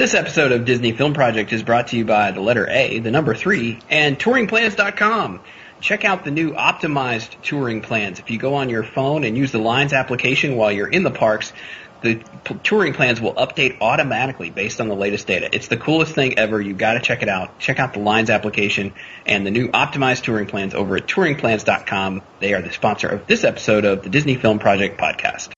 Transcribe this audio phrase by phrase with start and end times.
[0.00, 3.10] This episode of Disney Film Project is brought to you by the letter A, the
[3.10, 5.40] number three, and touringplans.com.
[5.82, 8.18] Check out the new optimized touring plans.
[8.18, 11.10] If you go on your phone and use the Lines application while you're in the
[11.10, 11.52] parks,
[12.00, 12.14] the
[12.62, 15.50] touring plans will update automatically based on the latest data.
[15.52, 16.58] It's the coolest thing ever.
[16.58, 17.58] You've got to check it out.
[17.58, 18.94] Check out the Lines application
[19.26, 22.22] and the new optimized touring plans over at touringplans.com.
[22.38, 25.50] They are the sponsor of this episode of the Disney Film Project podcast.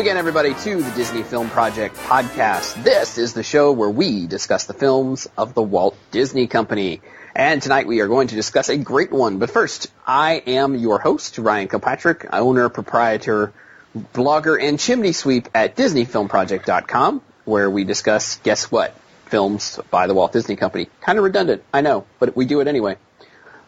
[0.00, 2.82] Welcome again, everybody, to the Disney Film Project podcast.
[2.82, 7.02] This is the show where we discuss the films of the Walt Disney Company.
[7.36, 9.38] And tonight we are going to discuss a great one.
[9.38, 13.52] But first, I am your host, Ryan Kilpatrick, owner, proprietor,
[13.94, 20.32] blogger, and chimney sweep at DisneyFilmProject.com, where we discuss, guess what, films by the Walt
[20.32, 20.88] Disney Company.
[21.02, 22.96] Kind of redundant, I know, but we do it anyway.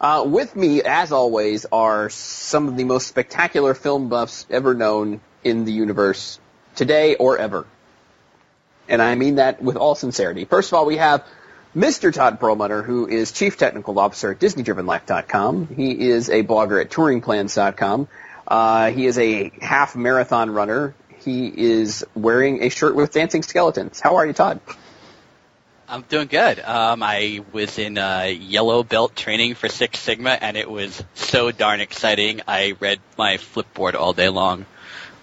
[0.01, 5.21] Uh, with me, as always, are some of the most spectacular film buffs ever known
[5.45, 6.39] in the universe
[6.75, 7.67] today or ever.
[8.89, 10.45] And I mean that with all sincerity.
[10.45, 11.25] First of all, we have
[11.75, 12.13] Mr.
[12.13, 15.69] Todd Perlmutter, who is Chief Technical Officer at DisneyDrivenLife.com.
[15.75, 18.09] He is a blogger at TouringPlans.com.
[18.47, 20.95] Uh, he is a half marathon runner.
[21.21, 24.01] He is wearing a shirt with dancing skeletons.
[24.01, 24.61] How are you, Todd?
[25.89, 26.59] I'm doing good.
[26.59, 31.51] Um, I was in uh, yellow belt training for Six Sigma, and it was so
[31.51, 32.41] darn exciting.
[32.49, 34.67] I read my Flipboard all day long.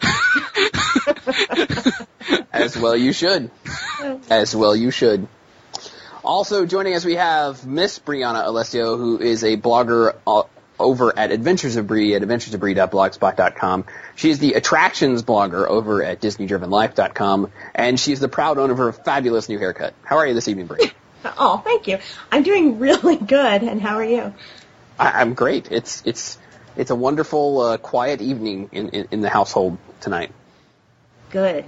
[2.51, 3.49] As well you should.
[4.29, 5.27] As well you should.
[6.23, 10.43] Also joining us we have Miss Brianna Alessio, who is a blogger uh,
[10.79, 13.85] over at Adventures of Bree at adventuresofbree.blogspot.com.
[14.23, 19.49] is the attractions blogger over at DisneyDrivenLife.com, and she's the proud owner of her fabulous
[19.49, 19.93] new haircut.
[20.03, 20.91] How are you this evening, Bree?
[21.37, 21.99] Oh, thank you.
[22.31, 24.33] I'm doing really good, and how are you?
[24.97, 25.71] I, I'm great.
[25.71, 26.37] It's it's
[26.79, 30.31] it's a wonderful, uh, quiet evening in, in, in the household tonight,
[31.29, 31.65] Good.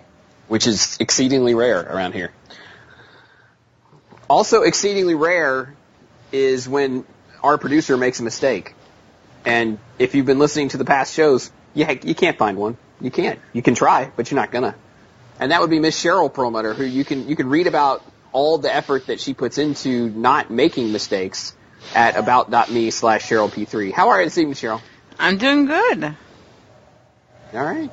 [0.48, 2.32] which is exceedingly rare around here.
[4.30, 5.76] Also, exceedingly rare
[6.32, 7.04] is when
[7.44, 8.74] our producer makes a mistake.
[9.44, 12.78] And if you've been listening to the past shows, you, you can't find one.
[13.02, 13.38] You can't.
[13.52, 14.76] You can try, but you're not gonna.
[15.42, 18.02] And that would be Miss Cheryl Perlmutter, who you can you can read about
[18.32, 21.54] all the effort that she puts into not making mistakes
[21.94, 23.92] at about.me slash Cheryl P3.
[23.92, 24.80] How are you this evening, Cheryl?
[25.20, 26.16] I'm doing good.
[27.54, 27.90] All right.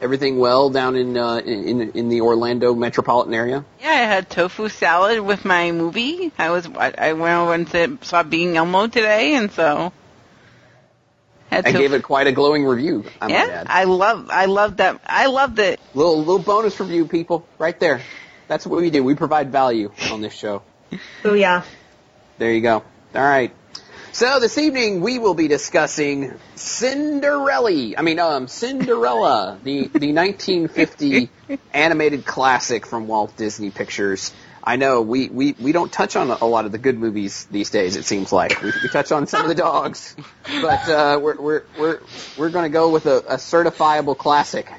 [0.00, 3.64] Everything well down in uh, in in the Orlando metropolitan area.
[3.80, 6.32] Yeah, I had tofu salad with my movie.
[6.36, 9.92] I was I I went over and said- saw Being Elmo today, and so
[11.50, 13.04] had I gave it quite a glowing review.
[13.20, 13.66] I might yeah, add.
[13.70, 15.00] I love I love that.
[15.06, 15.80] I loved it.
[15.94, 18.02] Little little bonus review, people, right there.
[18.48, 19.02] That's what we do.
[19.02, 20.62] We provide value on this show.
[21.24, 21.62] Oh yeah.
[22.38, 22.82] There you go.
[23.14, 23.52] All right.
[24.14, 27.94] So this evening we will be discussing Cinderella.
[27.98, 31.30] I mean, um, Cinderella, the the 1950
[31.72, 34.32] animated classic from Walt Disney Pictures.
[34.62, 37.70] I know we, we, we don't touch on a lot of the good movies these
[37.70, 37.96] days.
[37.96, 40.14] It seems like we, we touch on some of the dogs,
[40.62, 42.00] but uh, we're we're we're
[42.38, 44.70] we're going to go with a, a certifiable classic.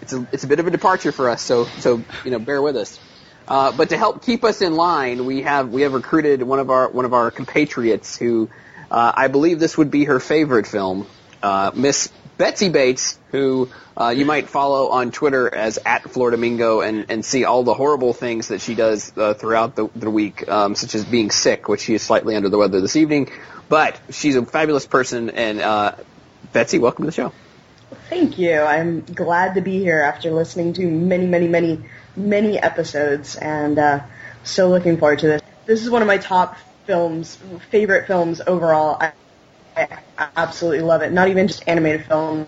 [0.00, 2.62] It's a it's a bit of a departure for us, so so you know bear
[2.62, 2.98] with us.
[3.46, 6.70] Uh, but to help keep us in line, we have we have recruited one of
[6.70, 8.48] our one of our compatriots who
[8.92, 11.06] uh, I believe this would be her favorite film,
[11.42, 17.06] uh, Miss Betsy Bates, who uh, you might follow on Twitter as at Floridamingo and
[17.08, 20.74] and see all the horrible things that she does uh, throughout the, the week, um,
[20.74, 23.30] such as being sick, which she is slightly under the weather this evening.
[23.70, 25.94] But she's a fabulous person, and uh,
[26.52, 27.32] Betsy, welcome to the show.
[28.10, 28.60] Thank you.
[28.60, 31.80] I'm glad to be here after listening to many, many, many,
[32.14, 34.00] many episodes, and uh,
[34.44, 35.42] so looking forward to this.
[35.64, 37.38] This is one of my top films,
[37.70, 38.98] favorite films overall.
[39.00, 39.12] I,
[39.76, 41.12] I absolutely love it.
[41.12, 42.46] Not even just animated films,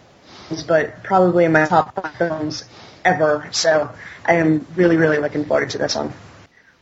[0.66, 2.64] but probably in my top five films
[3.04, 3.48] ever.
[3.52, 3.90] So
[4.24, 6.12] I am really, really looking forward to this one.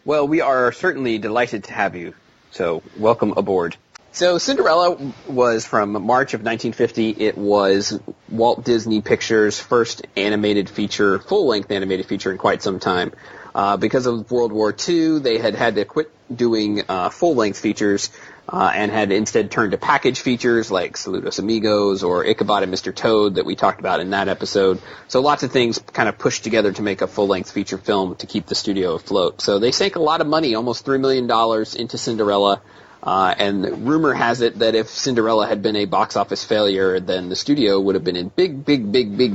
[0.04, 2.14] Well, we are certainly delighted to have you.
[2.50, 3.76] So, welcome aboard.
[4.10, 7.10] So, Cinderella was from March of 1950.
[7.10, 7.98] It was
[8.28, 13.12] Walt Disney Pictures' first animated feature, full-length animated feature in quite some time.
[13.54, 18.10] Uh, because of World War II, they had had to quit doing uh, full-length features
[18.48, 22.94] uh, and had instead turned to package features like Saludos Amigos or Ichabod and Mr.
[22.94, 24.80] Toad that we talked about in that episode.
[25.08, 28.26] So lots of things kind of pushed together to make a full-length feature film to
[28.26, 29.40] keep the studio afloat.
[29.40, 31.30] So they sank a lot of money, almost $3 million
[31.78, 32.60] into Cinderella.
[33.02, 37.28] Uh, and rumor has it that if Cinderella had been a box office failure, then
[37.28, 39.34] the studio would have been in big, big, big, big,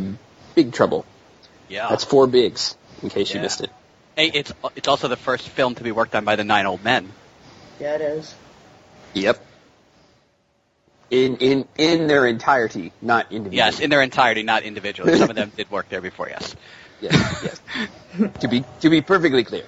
[0.55, 1.05] big trouble.
[1.67, 1.89] Yeah.
[1.89, 3.69] That's four bigs, in case you missed it.
[4.17, 6.83] Hey, it's it's also the first film to be worked on by the Nine Old
[6.83, 7.07] Men.
[7.79, 8.33] Yeah, it is.
[9.13, 9.45] Yep.
[11.11, 13.57] In in in their entirety, not individually.
[13.57, 15.15] Yes, in their entirety, not individually.
[15.19, 16.29] Some of them did work there before.
[16.29, 16.55] Yes.
[17.01, 17.61] yes,
[18.17, 18.31] yes.
[18.39, 19.65] to be to be perfectly clear.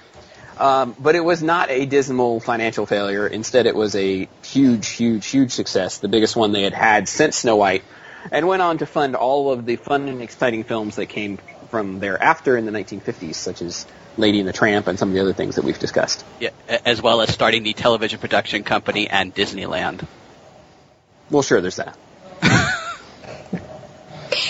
[0.58, 3.28] Um, but it was not a dismal financial failure.
[3.28, 7.36] Instead, it was a huge, huge, huge success, the biggest one they had had since
[7.36, 7.84] Snow White,
[8.32, 11.38] and went on to fund all of the fun and exciting films that came
[11.70, 13.86] from thereafter in the 1950s, such as
[14.20, 16.24] Lady and the Tramp and some of the other things that we've discussed.
[16.38, 16.50] Yeah,
[16.84, 20.06] as well as starting the television production company and Disneyland.
[21.30, 21.96] Well, sure, there's that.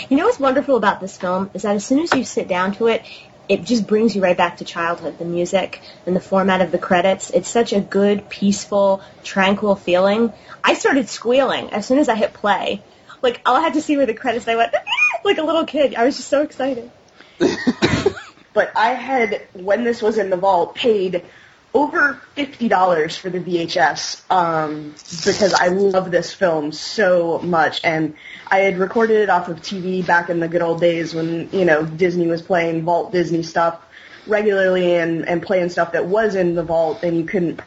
[0.09, 2.75] You know what's wonderful about this film is that as soon as you sit down
[2.75, 3.03] to it,
[3.49, 5.19] it just brings you right back to childhood.
[5.19, 7.31] The music and the format of the credits.
[7.31, 10.33] It's such a good, peaceful, tranquil feeling.
[10.63, 12.83] I started squealing as soon as I hit play.
[13.23, 14.47] Like all I had to see were the credits.
[14.47, 14.75] And I went
[15.25, 15.95] like a little kid.
[15.95, 16.91] I was just so excited.
[18.52, 21.25] But I had, when this was in the vault, paid
[21.73, 24.91] over fifty dollars for the VHS um,
[25.25, 28.14] because I love this film so much, and
[28.49, 31.64] I had recorded it off of TV back in the good old days when you
[31.64, 33.81] know Disney was playing Vault Disney stuff
[34.26, 37.61] regularly and and playing stuff that was in the vault, and you couldn't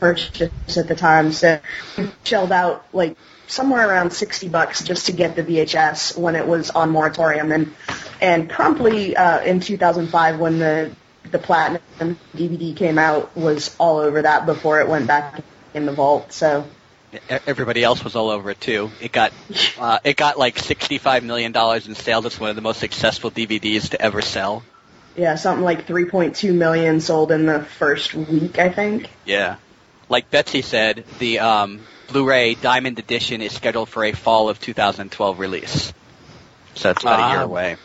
[0.00, 1.30] purchase at the time.
[1.32, 1.60] So
[2.24, 3.16] shelled out like
[3.48, 7.74] somewhere around 60 bucks just to get the VHS when it was on moratorium and
[8.20, 10.94] and promptly uh, in 2005 when the
[11.30, 15.42] the platinum DVD came out was all over that before it went back
[15.74, 16.32] in the vault.
[16.32, 16.66] So
[17.46, 18.90] Everybody else was all over it too.
[19.00, 19.32] It got
[19.78, 22.26] uh, it got like sixty-five million dollars in sales.
[22.26, 24.62] It's one of the most successful DVDs to ever sell.
[25.16, 29.08] yeah, something like 3.2 million sold in the first week, I think.
[29.24, 29.56] Yeah,
[30.08, 35.38] like Betsy said, the um, Blu-ray Diamond Edition is scheduled for a fall of 2012
[35.38, 35.92] release.
[36.74, 37.76] So it's about a year away.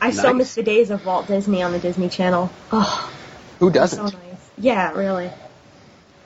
[0.00, 0.36] I so Nice.
[0.36, 2.50] miss the days of Walt Disney on the Disney Channel.
[2.72, 3.12] Oh,
[3.60, 4.02] Who doesn't?
[4.02, 4.12] nice.
[4.58, 5.30] Yeah, really.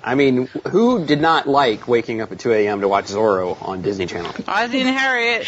[0.02, 2.80] I mean, who did not like waking up at 2 a.m.
[2.80, 4.32] to watch Zorro on Disney Channel?
[4.32, 5.46] Ozzy and Harriet.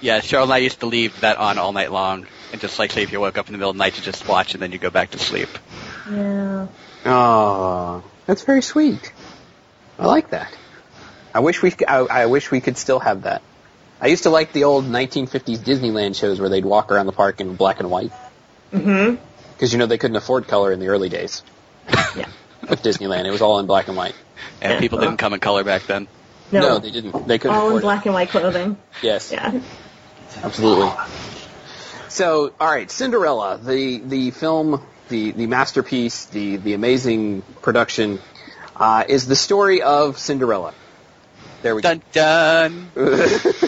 [0.00, 2.90] Yeah, Cheryl and I used to leave that on all night long, and just like
[2.90, 4.62] say if you woke up in the middle of the night, you just watch and
[4.62, 5.48] then you go back to sleep.
[6.10, 6.66] Yeah.
[7.04, 9.12] Oh, that's very sweet.
[9.98, 10.52] I like that.
[11.34, 13.42] I wish we I wish we could still have that.
[14.00, 17.40] I used to like the old 1950s Disneyland shows where they'd walk around the park
[17.40, 18.12] in black and white
[18.72, 19.22] Mm-hmm.
[19.52, 21.42] because you know they couldn't afford color in the early days.
[22.16, 22.26] Yeah.
[22.68, 24.14] With Disneyland, it was all in black and white.
[24.60, 26.08] And people didn't come in color back then.
[26.50, 27.26] No, they didn't.
[27.28, 28.76] They couldn't all in afford black and white clothing.
[29.02, 29.60] Yes, Yeah.
[30.42, 30.90] absolutely.
[32.08, 38.18] So, all right, Cinderella, the the film, the the masterpiece, the the amazing production,
[38.76, 40.74] uh, is the story of Cinderella.
[41.62, 41.94] There we go.
[41.94, 42.90] Dun dun.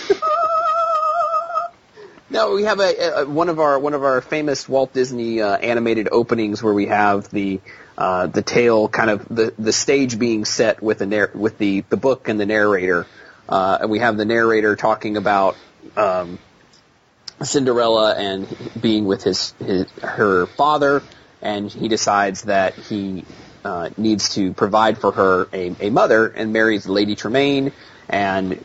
[2.31, 5.57] No, we have a, a one of our one of our famous Walt Disney uh,
[5.57, 7.61] animated openings where we have the
[7.97, 11.85] uh, the tale kind of the, the stage being set with the narr- with the,
[11.91, 13.07] the book and the narrator,
[13.49, 15.57] uh, and we have the narrator talking about
[15.97, 16.41] um,
[17.43, 18.49] Cinderella and
[18.81, 21.03] being with his, his her father,
[21.45, 23.25] and he decides that he
[23.65, 27.73] uh, needs to provide for her a, a mother and marries Lady Tremaine,
[28.09, 28.65] and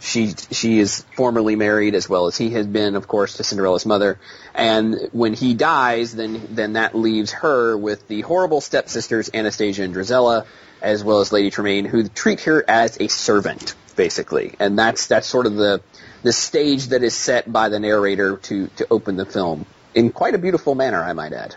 [0.00, 3.84] she she is formerly married as well as he had been, of course, to Cinderella's
[3.84, 4.18] mother.
[4.54, 9.94] And when he dies, then then that leaves her with the horrible stepsisters Anastasia and
[9.94, 10.46] Drizella,
[10.80, 14.54] as well as Lady Tremaine, who treat her as a servant, basically.
[14.58, 15.82] And that's that's sort of the
[16.22, 20.34] the stage that is set by the narrator to to open the film in quite
[20.34, 21.56] a beautiful manner, I might add.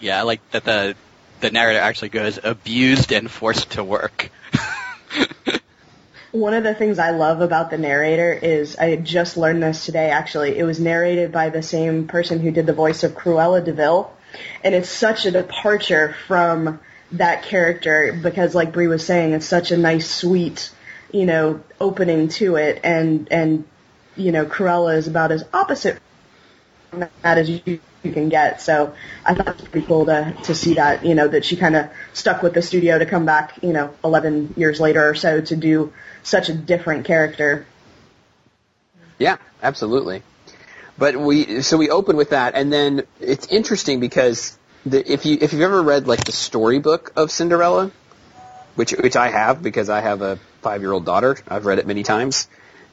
[0.00, 0.94] Yeah, I like that the
[1.40, 4.30] the narrator actually goes abused and forced to work.
[6.32, 10.10] One of the things I love about the narrator is I just learned this today.
[10.10, 13.72] Actually, it was narrated by the same person who did the voice of Cruella De
[13.72, 14.12] Vil,
[14.62, 16.80] and it's such a departure from
[17.12, 20.70] that character because, like Bree was saying, it's such a nice, sweet,
[21.12, 23.64] you know, opening to it, and and
[24.16, 26.00] you know, Cruella is about as opposite
[26.92, 28.62] that as you, you can get.
[28.62, 28.94] So
[29.24, 31.76] I thought it was pretty cool to to see that, you know, that she kind
[31.76, 35.40] of stuck with the studio to come back, you know, 11 years later or so
[35.40, 37.66] to do such a different character.
[39.18, 40.22] Yeah, absolutely.
[40.98, 45.36] But we so we open with that, and then it's interesting because the, if you
[45.40, 47.90] if you've ever read like the storybook of Cinderella,
[48.76, 51.86] which which I have because I have a five year old daughter, I've read it
[51.86, 52.48] many times.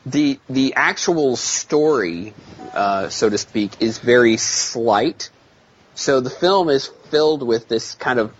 [0.06, 2.34] The the actual story,
[2.74, 5.30] uh, so to speak, is very slight.
[5.96, 8.34] So the film is filled with this kind of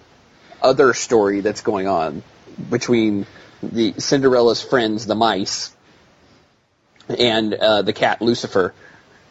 [0.62, 2.24] other story that's going on
[2.70, 3.26] between
[3.62, 5.74] the Cinderella's friends, the mice,
[7.08, 8.74] and uh, the cat Lucifer,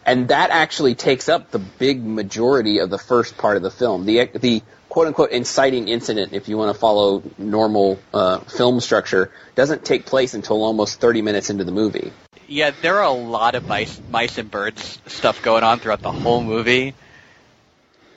[0.07, 4.07] and that actually takes up the big majority of the first part of the film.
[4.07, 4.63] The the
[4.93, 10.05] quote unquote inciting incident, if you want to follow normal uh, film structure, doesn't take
[10.05, 12.13] place until almost 30 minutes into the movie.
[12.47, 16.13] Yeah, there are a lot of mice, mice and birds stuff going on throughout the
[16.13, 16.93] whole movie.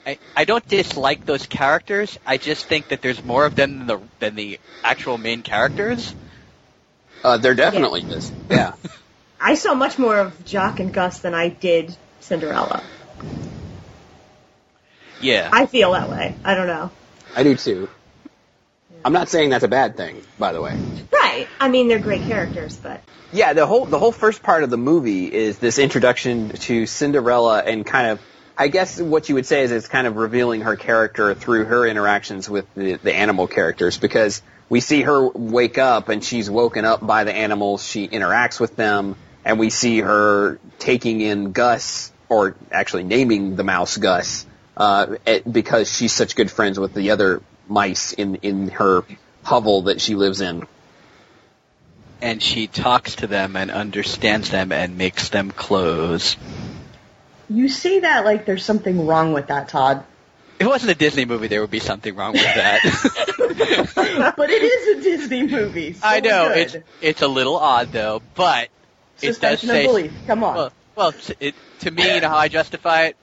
[0.06, 2.18] I, I don't dislike those characters.
[2.26, 6.14] I just think that there's more of them than the than the actual main characters.
[7.24, 8.30] Uh, there definitely is.
[8.50, 8.74] Yeah.
[9.40, 12.82] I saw much more of Jaq and Gus than I did Cinderella.
[15.26, 15.50] Yeah.
[15.52, 16.34] I feel that way.
[16.44, 16.90] I don't know.
[17.34, 17.88] I do too.
[19.04, 20.78] I'm not saying that's a bad thing, by the way.
[21.12, 21.48] Right.
[21.60, 23.00] I mean, they're great characters, but
[23.32, 27.58] Yeah, the whole the whole first part of the movie is this introduction to Cinderella
[27.58, 28.20] and kind of
[28.56, 31.86] I guess what you would say is it's kind of revealing her character through her
[31.86, 36.84] interactions with the, the animal characters because we see her wake up and she's woken
[36.84, 42.10] up by the animals, she interacts with them, and we see her taking in Gus,
[42.28, 47.10] or actually naming the mouse Gus, uh, it- because she's such good friends with the
[47.10, 49.04] other mice in, in her
[49.44, 50.66] hovel that she lives in.
[52.22, 56.36] and she talks to them and understands them and makes them close.
[57.48, 60.04] You say that like there's something wrong with that, Todd.
[60.58, 62.80] If it wasn't a Disney movie, there would be something wrong with that.
[64.36, 65.92] but it is a Disney movie.
[65.92, 66.58] So I know good.
[66.58, 68.70] it's it's a little odd though, but
[69.20, 70.12] it does say of belief.
[70.26, 70.56] Come on.
[70.56, 73.16] well, well, it, to me, you know how I justify it.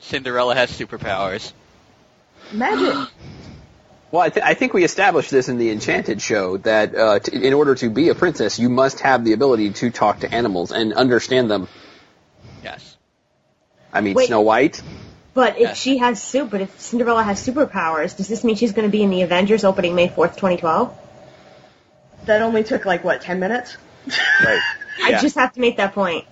[0.00, 1.52] Cinderella has superpowers.
[2.52, 3.08] Magic.
[4.10, 7.44] Well, I, th- I think we established this in the Enchanted show that uh, t-
[7.46, 10.72] in order to be a princess, you must have the ability to talk to animals
[10.72, 11.68] and understand them.
[12.64, 12.96] Yes.
[13.92, 14.28] I mean, Wait.
[14.28, 14.80] Snow White.
[15.34, 15.76] but if Yes.
[15.78, 19.02] she has soup, but if Cinderella has superpowers, does this mean she's going to be
[19.02, 20.96] in the Avengers opening May fourth, twenty twelve?
[22.24, 23.76] that only took like what ten minutes.
[24.42, 24.60] Right.
[25.04, 26.24] I just have to make that point.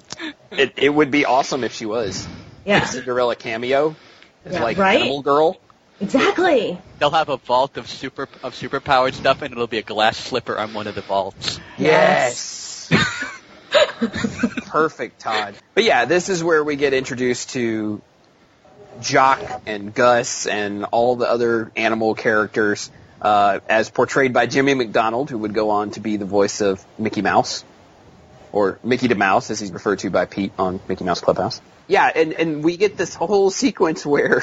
[0.51, 2.27] It, it would be awesome if she was.
[2.67, 3.97] Yeah, Cinderella cameo.
[4.45, 5.01] As Yeah, like right?
[5.01, 5.57] Animal Girl.
[6.01, 6.79] exactly.
[6.99, 10.59] They'll have a vault of super of superpowered stuff, and it'll be a glass slipper
[10.59, 11.59] on one of the vaults.
[11.79, 12.91] Yes.
[14.67, 15.55] Perfect, Todd.
[15.75, 18.01] But yeah, this is where we get introduced to
[19.01, 25.31] Jaq and Gus and all the other animal characters, uh, as portrayed by Jimmy MacDonald,
[25.31, 27.65] who would go on to be the voice of Mickey Mouse,
[28.57, 31.61] or Mickey the Mouse, as he's referred to by Pete on Mickey Mouse Clubhouse.
[31.89, 34.43] Yeah, and and we get this whole sequence where,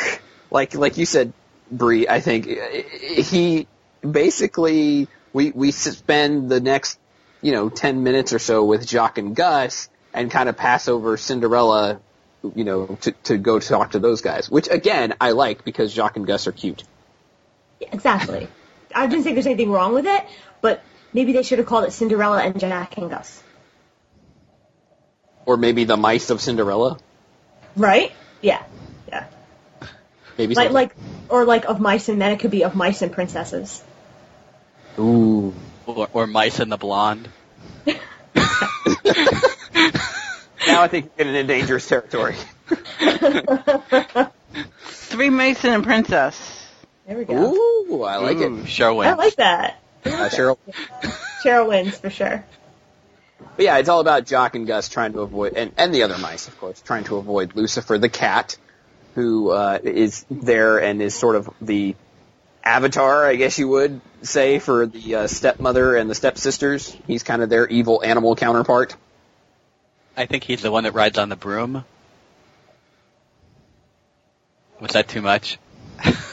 [0.52, 1.34] like like you said,
[1.72, 3.68] Bree, I think he
[4.10, 7.00] basically we we spend the next
[7.44, 11.18] you know, 10 minutes or so with Jaq and Gus and kind of pass over
[11.18, 12.00] Cinderella,
[12.56, 16.16] you know, to, to go talk to those guys, which again, I like because Jaq
[16.16, 16.84] and Gus are cute.
[17.82, 18.48] Exactly.
[18.96, 20.26] I didn't think there's anything wrong with it,
[20.62, 23.44] but maybe they should have called it Cinderella and Jaq and Gus.
[25.46, 26.98] Or maybe the mice of Cinderella.
[27.76, 28.12] Right?
[28.42, 28.64] Yeah.
[29.08, 29.26] Yeah.
[30.38, 30.74] Maybe Like, something.
[30.74, 30.96] like,
[31.30, 33.84] or like of mice and men, it could be of mice and princesses.
[35.00, 35.54] Ooh.
[35.86, 37.28] Or, or Mice and the Blonde.
[40.66, 42.36] Now I think we're getting into dangerous territory.
[44.86, 46.68] Three Mason and Princess.
[47.06, 47.54] There we go.
[47.54, 48.68] Ooh, I like Ooh, it.
[48.68, 49.82] Sure I like that.
[50.06, 50.58] Uh, Cheryl.
[51.44, 52.46] Cheryl wins for sure.
[53.56, 56.18] But yeah, it's all about Jaq and Gus trying to avoid, and, and the other
[56.18, 58.58] mice, of course, trying to avoid Lucifer the cat,
[59.16, 61.96] who uh, is there and is sort of the
[62.64, 66.96] avatar, I guess you would say, for the uh, stepmother and the stepsisters.
[67.08, 68.96] He's kind of their evil animal counterpart.
[70.16, 71.84] I think he's the one that rides on the broom.
[74.80, 75.58] Was that too much?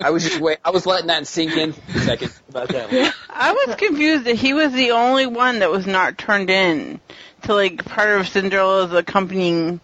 [0.00, 2.92] I was just wait, I was letting that sink in for a second about that.
[2.92, 3.12] One.
[3.30, 7.00] I was confused that he was the only one that was not turned in
[7.42, 9.80] to like part of Cinderella's accompanying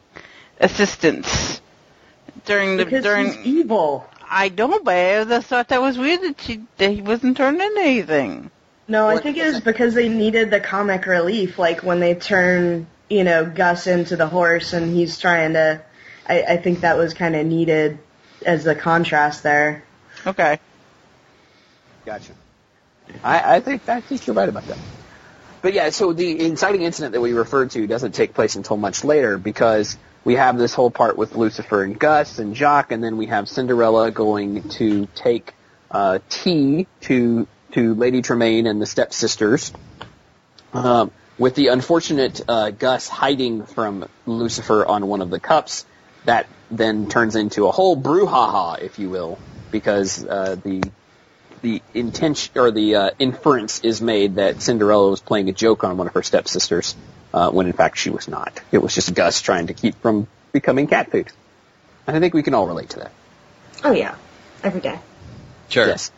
[0.59, 1.61] assistance
[2.45, 3.33] during the Because during.
[3.33, 4.07] he's evil.
[4.29, 7.61] I don't, but I just thought that was weird that she that he wasn't turned
[7.61, 8.51] into anything.
[8.87, 12.89] No, I think it was because they needed the comic relief, like when they turn,
[13.09, 15.81] you know, Gus into the horse and he's trying to.
[16.29, 17.99] I, I think that was kind of needed
[18.45, 19.85] as the contrast there.
[20.27, 20.59] Okay.
[22.05, 22.33] Gotcha.
[23.23, 24.79] I, I think I think you're right about that.
[25.63, 29.05] But yeah, so the inciting incident that we referred to doesn't take place until much
[29.05, 33.17] later because we have this whole part with Lucifer and Gus and Jaq, and then
[33.17, 35.55] we have Cinderella going to take
[35.91, 39.73] uh, tea to to Lady Tremaine and the stepsisters.
[40.73, 45.87] Um, with the unfortunate uh, Gus hiding from Lucifer on one of the cups,
[46.27, 49.39] that then turns into a whole brouhaha, if you will,
[49.71, 50.83] because uh, the
[51.63, 55.97] the intention or the uh, inference is made that Cinderella was playing a joke on
[55.97, 56.97] one of her stepsisters,
[57.35, 58.61] uh, when in fact she was not.
[58.73, 61.29] It was just Gus trying to keep from becoming cat food.
[62.07, 63.13] And I think we can all relate to that.
[63.85, 64.15] Oh yeah,
[64.63, 64.99] every day.
[65.69, 65.87] Sure.
[65.87, 66.11] Yes.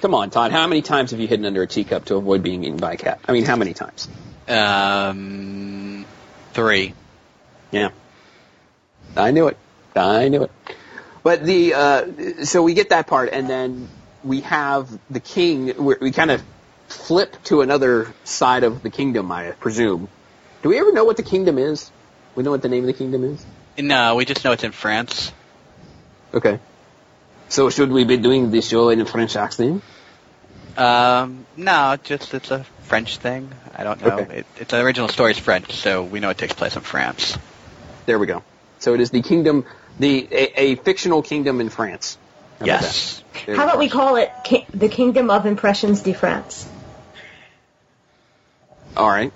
[0.00, 0.52] Come on, Todd.
[0.52, 2.96] How many times have you hidden under a teacup to avoid being eaten by a
[2.96, 3.20] cat?
[3.28, 4.08] I mean, how many times?
[4.48, 6.06] Um,
[6.52, 6.94] three.
[7.70, 7.90] Yeah.
[9.16, 9.56] I knew it.
[9.94, 10.50] I knew it.
[11.22, 13.88] But the uh, so we get that part, and then
[14.24, 15.74] we have the king.
[15.76, 16.42] We, we kind of
[16.88, 20.08] flip to another side of the kingdom, I presume.
[20.62, 21.90] Do we ever know what the kingdom is?
[22.34, 23.44] We know what the name of the kingdom is.
[23.78, 25.32] No, we just know it's in France.
[26.34, 26.58] Okay.
[27.48, 29.82] So should we be doing this show in a French accent?
[30.76, 33.50] Um, no, just it's a French thing.
[33.74, 34.18] I don't know.
[34.20, 34.38] Okay.
[34.38, 37.36] It, it's the original story is French, so we know it takes place in France.
[38.06, 38.42] There we go.
[38.78, 39.64] So it is the kingdom,
[39.98, 42.18] the a, a fictional kingdom in France.
[42.58, 43.18] How Yes.
[43.18, 43.46] that?
[43.46, 46.68] There How about we call it ki- the Kingdom of Impressions de France?
[48.96, 49.32] All right.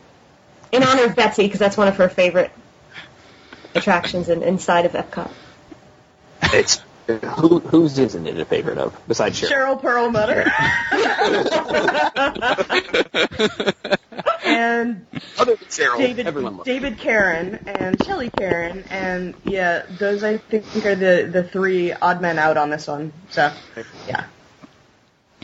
[0.72, 2.50] In honor of Betsy, because that's one of her favorite
[3.74, 5.30] attractions in, inside of Epcot.
[6.42, 9.80] It's who whose isn't it a favorite of besides Cheryl?
[9.80, 10.50] Cheryl Perlmutter.
[14.44, 15.06] and
[15.38, 16.64] Other than Cheryl, David.
[16.64, 22.20] David Karen and Shelly Karen and yeah, those I think are the the three odd
[22.22, 23.12] men out on this one.
[23.30, 23.52] So
[24.08, 24.24] yeah.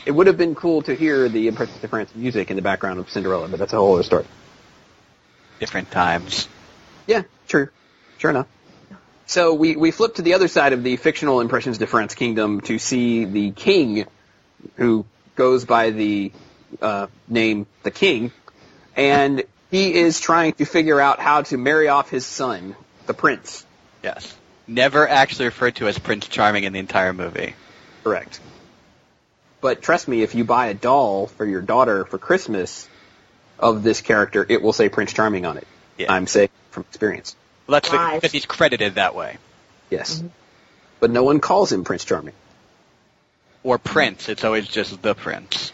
[0.03, 2.99] It would have been cool to hear the Impressions de France music in the background
[2.99, 4.25] of Cinderella, but that's a whole other story.
[5.59, 6.47] Different times.
[7.05, 7.69] Yeah, true.
[8.17, 8.47] Sure enough.
[9.31, 12.59] So we, we flip to the other side of the fictional Impressions de France kingdom
[12.63, 14.05] to see the king,
[14.75, 15.05] who
[15.37, 16.33] goes by the
[16.81, 18.33] uh, name the King,
[18.93, 23.65] and he is trying to figure out how to marry off his son, the prince.
[24.03, 24.37] Yes.
[24.67, 27.55] Never actually referred to as Prince Charming in the entire movie.
[28.03, 28.41] Correct.
[29.61, 32.85] But trust me, if you buy a doll for your daughter for Christmas
[33.57, 35.67] of this character, it will say Prince Charming on it.
[35.97, 36.11] Yeah.
[36.11, 37.37] I'm saying from experience.
[37.71, 38.15] Well, that's Lies.
[38.15, 39.37] because he's credited that way.
[39.89, 40.21] Yes.
[40.99, 42.33] But no one calls him Prince Charming.
[43.63, 44.27] Or Prince.
[44.27, 45.71] It's always just the Prince.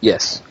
[0.00, 0.42] Yes.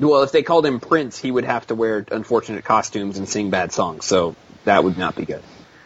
[0.00, 3.50] Well, if they called him Prince, he would have to wear unfortunate costumes and sing
[3.50, 5.42] bad songs, so that would not be good.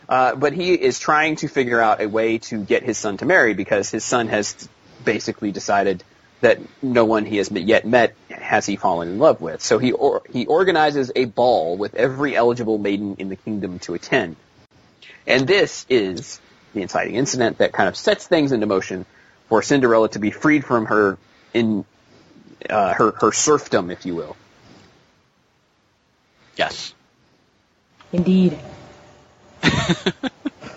[0.08, 3.26] Uh, but he is trying to figure out a way to get his son to
[3.26, 4.68] marry because his son has
[5.04, 6.04] basically decided
[6.42, 8.14] that no one he has yet met
[8.48, 9.62] has he fallen in love with.
[9.62, 13.92] So he or, he organizes a ball with every eligible maiden in the kingdom to
[13.92, 14.36] attend.
[15.26, 16.40] And this is
[16.72, 19.04] the inciting incident that kind of sets things into motion
[19.48, 21.18] for Cinderella to be freed from her
[21.52, 21.84] in
[22.68, 24.36] uh, her her serfdom, if you will.
[26.56, 26.94] Yes.
[28.12, 28.58] Indeed.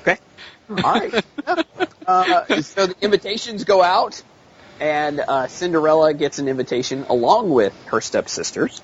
[0.01, 0.17] Okay.
[0.69, 1.25] All right.
[2.07, 4.23] uh, so the invitations go out,
[4.81, 8.81] and uh, Cinderella gets an invitation along with her stepsisters.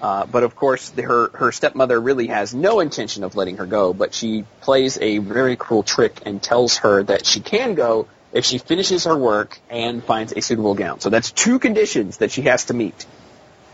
[0.00, 3.66] Uh, but of course, the, her her stepmother really has no intention of letting her
[3.66, 3.92] go.
[3.92, 8.44] But she plays a very cruel trick and tells her that she can go if
[8.44, 11.00] she finishes her work and finds a suitable gown.
[11.00, 13.06] So that's two conditions that she has to meet.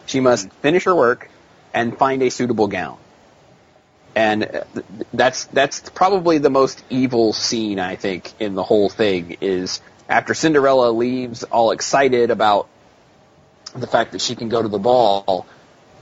[0.06, 1.28] She must finish her work
[1.74, 2.96] and find a suitable gown.
[4.14, 8.88] And uh, th- that's that's probably the most evil scene I think in the whole
[8.88, 12.68] thing is after Cinderella leaves all excited about
[13.74, 15.46] the fact that she can go to the ball.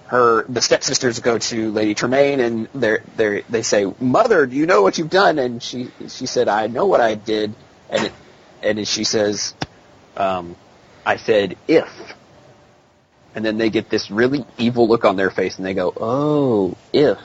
[0.07, 4.67] Her the stepsisters go to Lady Tremaine and they they they say, "Mother, do you
[4.67, 7.55] know what you've done?" And she she said, "I know what I did."
[7.89, 8.13] And it,
[8.63, 9.55] and she says,
[10.17, 10.57] um,
[11.07, 11.89] "I said if."
[13.35, 16.77] And then they get this really evil look on their face and they go, "Oh,
[16.93, 17.19] if."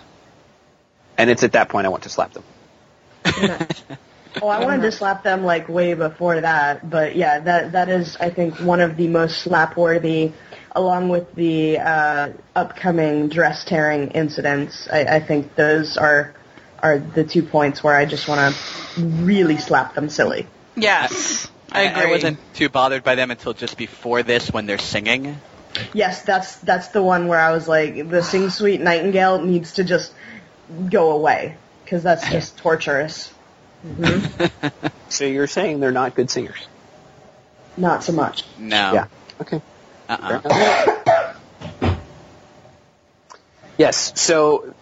[1.18, 2.44] And it's at that point I want to slap them.
[4.42, 8.18] Oh, I wanted to slap them like way before that, but yeah, that that is
[8.18, 10.34] I think one of the most slap-worthy,
[10.72, 14.88] along with the uh, upcoming dress tearing incidents.
[14.92, 16.36] I, I think those are
[16.80, 20.48] are the two points where I just want to really slap them silly.
[20.76, 22.02] Yes, I agree.
[22.02, 25.38] I wasn't too bothered by them until just before this when they're singing.
[25.94, 29.84] Yes, that's that's the one where I was like, the sing sweet nightingale needs to
[29.84, 30.14] just
[30.90, 33.34] go away because that's just torturous.
[33.86, 34.88] Mm-hmm.
[35.10, 36.68] So you're saying they're not good singers?
[37.78, 38.44] Not so much.
[38.58, 38.94] No.
[38.94, 39.08] Yeah.
[39.42, 39.62] Okay.
[40.10, 41.34] Uh-uh.
[43.78, 44.20] Yes.
[44.20, 44.74] So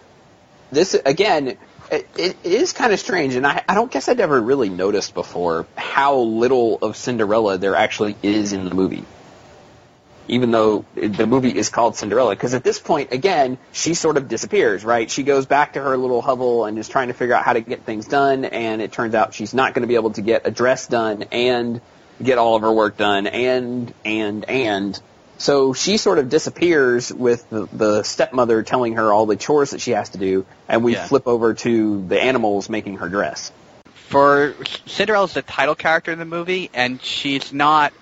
[0.72, 1.58] this again,
[1.90, 5.14] it, it is kind of strange, and I, I don't guess I'd ever really noticed
[5.14, 9.04] before how little of Cinderella there actually is in the movie.
[10.28, 14.28] Even though the movie is called Cinderella, because at this point, again, she sort of
[14.28, 15.10] disappears, right?
[15.10, 17.60] She goes back to her little hovel and is trying to figure out how to
[17.60, 20.46] get things done, and it turns out she's not going to be able to get
[20.46, 21.80] a dress done and
[22.22, 25.00] get all of her work done, and and and
[25.38, 29.80] so she sort of disappears with the, the stepmother telling her all the chores that
[29.82, 31.06] she has to do, and we Yeah.
[31.06, 33.52] flip over to the animals making her dress.
[34.08, 34.54] For
[34.86, 37.92] Cinderella's the title character in the movie, and she's not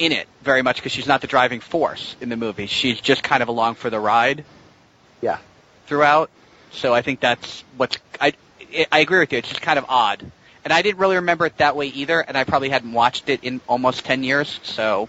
[0.00, 2.66] in it very much because she's not the driving force in the movie.
[2.66, 4.44] She's just kind of along for the ride
[5.20, 5.38] Yeah.
[5.86, 6.30] throughout.
[6.72, 8.32] So I think that's what's I
[8.90, 9.38] I agree with you.
[9.38, 10.24] It's just kind of odd,
[10.64, 12.20] and I didn't really remember it that way either.
[12.20, 14.58] And I probably hadn't watched it in almost ten years.
[14.62, 15.08] So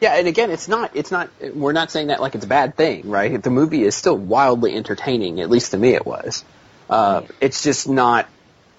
[0.00, 2.76] Yeah, and again, it's not, it's not, we're not saying that like it's a bad
[2.76, 3.40] thing, right?
[3.40, 6.44] The movie is still wildly entertaining, at least to me it was.
[6.90, 8.28] Uh, it's just not,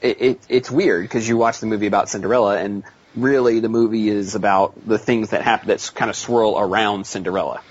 [0.02, 2.84] it, it it's weird because you watch the movie about Cinderella and
[3.16, 7.62] really the movie is about the things that happen, that kind of swirl around Cinderella.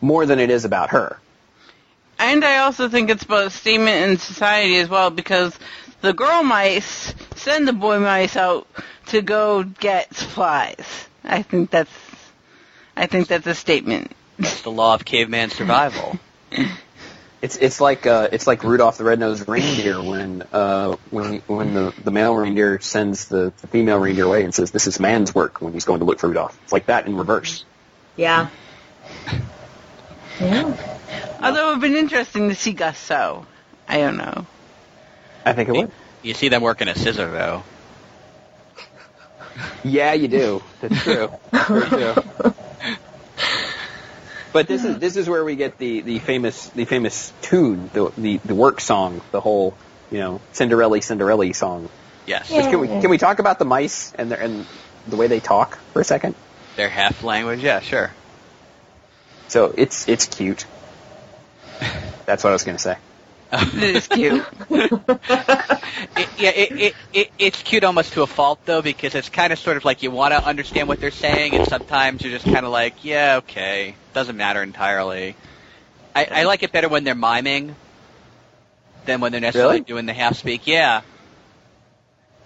[0.00, 1.18] More than it is about her.
[2.18, 5.56] And I also think it's about a statement in society as well because
[6.00, 8.66] the girl mice send the boy mice out
[9.06, 11.08] to go get supplies.
[11.24, 11.90] I think that's
[12.96, 14.12] I think that's a statement.
[14.38, 16.18] it's the law of caveman survival.
[17.40, 21.94] It's it's like uh, it's like Rudolph the Red-Nosed Reindeer when uh, when when the,
[22.02, 25.60] the male reindeer sends the, the female reindeer away and says this is man's work
[25.60, 26.58] when he's going to look for Rudolph.
[26.64, 27.64] It's like that in reverse.
[28.16, 28.48] Yeah.
[30.40, 30.76] Yeah.
[31.40, 33.46] Although it would have been interesting to see Gus sew.
[33.88, 34.46] I don't know.
[35.44, 35.92] I think it would.
[36.22, 37.62] You see them working a scissor though.
[39.84, 40.62] Yeah, you do.
[40.80, 41.30] That's true.
[41.52, 42.14] Very true.
[44.52, 48.10] But this is this is where we get the, the famous the famous tune, the,
[48.16, 49.74] the the work song, the whole
[50.10, 51.88] you know Cinderella Cinderella song.
[52.26, 52.70] Yes, Yeah.
[52.70, 54.66] Can we can we talk about the mice and their, and
[55.06, 56.34] the way they talk for a second?
[56.76, 57.60] their half language.
[57.60, 58.10] Yeah, sure.
[59.48, 60.64] So it's it's cute.
[62.24, 62.96] That's what I was going to say.
[63.52, 64.44] It is cute.
[66.16, 69.52] It, yeah, it, it, it, it's cute almost to a fault though because it's kind
[69.52, 72.44] of sort of like you want to understand what they're saying, and sometimes you're just
[72.44, 75.34] kind of like, yeah, okay, doesn't matter entirely.
[76.14, 77.74] I, I like it better when they're miming
[79.06, 79.84] than when they're necessarily Really?
[79.84, 80.66] doing the half speak.
[80.66, 81.02] Yeah.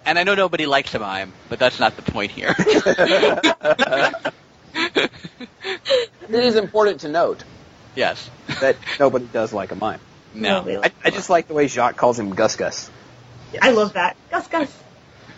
[0.05, 2.55] And I know nobody likes a mime, but that's not the point here.
[6.29, 7.45] It is important to note
[7.95, 8.31] yes.
[8.61, 10.01] that nobody does like a mime.
[10.35, 10.59] No.
[10.59, 12.91] Nobody I, likes I just like the way Jaq calls him Gus Gus.
[13.61, 14.17] I love that.
[14.31, 14.83] Gus Gus.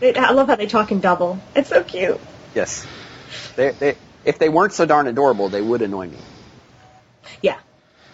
[0.01, 1.39] They, I love how they talk in double.
[1.55, 2.21] It's so cute.
[2.55, 2.87] Yes.
[3.57, 6.19] They, they, if they weren't so darn adorable, they would annoy me.
[7.43, 7.59] Yeah.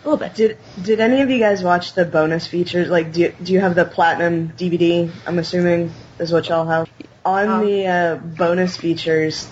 [0.04, 0.34] A little bit.
[0.34, 2.88] Did Did any of you guys watch the bonus features?
[2.88, 5.10] Like, do you, do you have the platinum DVD?
[5.26, 6.88] I'm assuming is what y'all have.
[7.24, 7.66] On Um.
[7.66, 9.46] the uh, bonus features,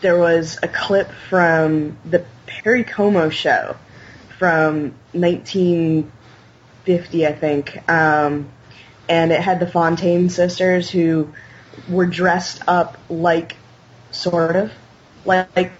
[0.00, 3.76] there was a clip from the Perry Como show
[4.38, 4.94] from
[6.88, 8.48] 1950, I think, um,
[9.08, 11.32] and it had the Fontane sisters who
[11.88, 13.56] were dressed up like,
[14.10, 14.72] sort of,
[15.24, 15.72] like, like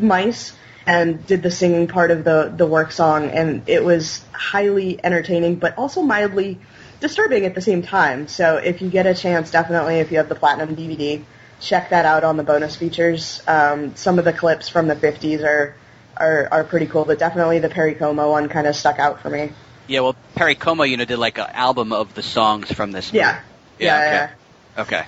[0.00, 0.52] mice
[0.88, 3.30] and did the singing part of the the work song.
[3.30, 6.58] And it was highly entertaining but also mildly
[7.00, 8.26] disturbing at the same time.
[8.26, 11.24] So if you get a chance definitely if you have the platinum dvd
[11.60, 13.42] check that out on the bonus features.
[13.46, 15.74] Um, some of the clips from the 50s are
[16.16, 19.30] are, are pretty cool but definitely the perry como one kind of stuck out for
[19.30, 19.52] me
[19.88, 23.08] Yeah, well, Perry Como, you know, did like an album of the songs from this.
[23.12, 23.18] movie.
[23.18, 23.40] yeah
[23.78, 24.30] Yeah, yeah,
[24.76, 24.82] okay.
[24.82, 25.06] Okay.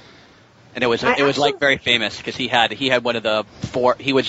[0.74, 3.16] And it was I it was like very famous because he had he had one
[3.16, 4.26] of the four he was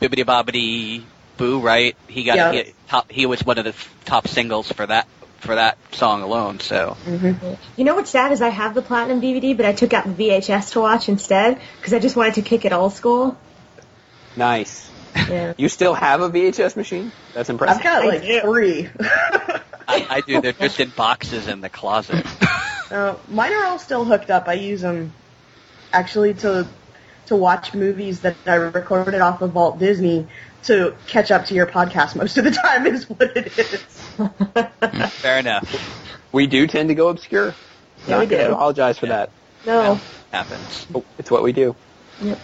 [0.00, 1.04] bibbity bobbity
[1.36, 2.52] boo right he got Yeah.
[2.52, 5.06] he, top he was one of the f- top singles for that
[5.40, 7.54] for that song alone so mm-hmm.
[7.76, 10.28] You know what's sad is I have the platinum DVD, but I took out the
[10.30, 13.36] VHS to watch instead because I just wanted to kick it old school.
[14.36, 14.90] Nice.
[15.14, 15.52] Yeah.
[15.58, 17.12] You still have a VHS machine?
[17.34, 17.78] That's impressive.
[17.78, 18.88] i've got like three
[19.86, 22.24] I, I do they're just in boxes in the closet
[22.90, 24.46] Uh, mine are all still hooked up.
[24.46, 25.12] I use them
[25.92, 26.68] actually to
[27.26, 30.26] to watch movies that I recorded off of Vault Disney
[30.64, 35.10] to catch up to your podcast most of the time is what it is.
[35.22, 35.66] fair enough
[36.30, 37.56] We do tend to go obscure.
[38.06, 38.52] Yeah, Not we gonna do.
[38.52, 39.12] apologize for Yeah.
[39.26, 39.30] that.
[39.64, 40.00] No.
[40.30, 41.74] happens Oh, It's what we do.
[42.22, 42.38] Yep.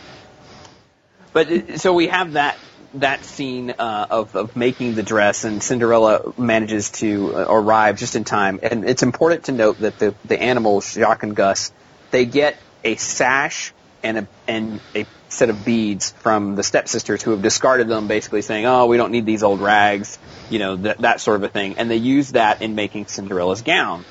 [1.33, 2.59] But so we have that
[2.95, 8.17] that scene uh, of of making the dress, and Cinderella manages to uh, arrive just
[8.17, 8.61] in time.
[8.63, 11.73] And it's important to note that the the animals, Jaq and Gus,
[12.11, 13.73] they get a sash
[14.03, 18.43] and a and a set of beads from the stepsisters who have discarded them, basically
[18.43, 21.49] saying, "Oh, we don't need these old rags," you know, that that sort of a
[21.49, 21.79] thing.
[21.79, 24.05] And they use that in making Cinderella's gown.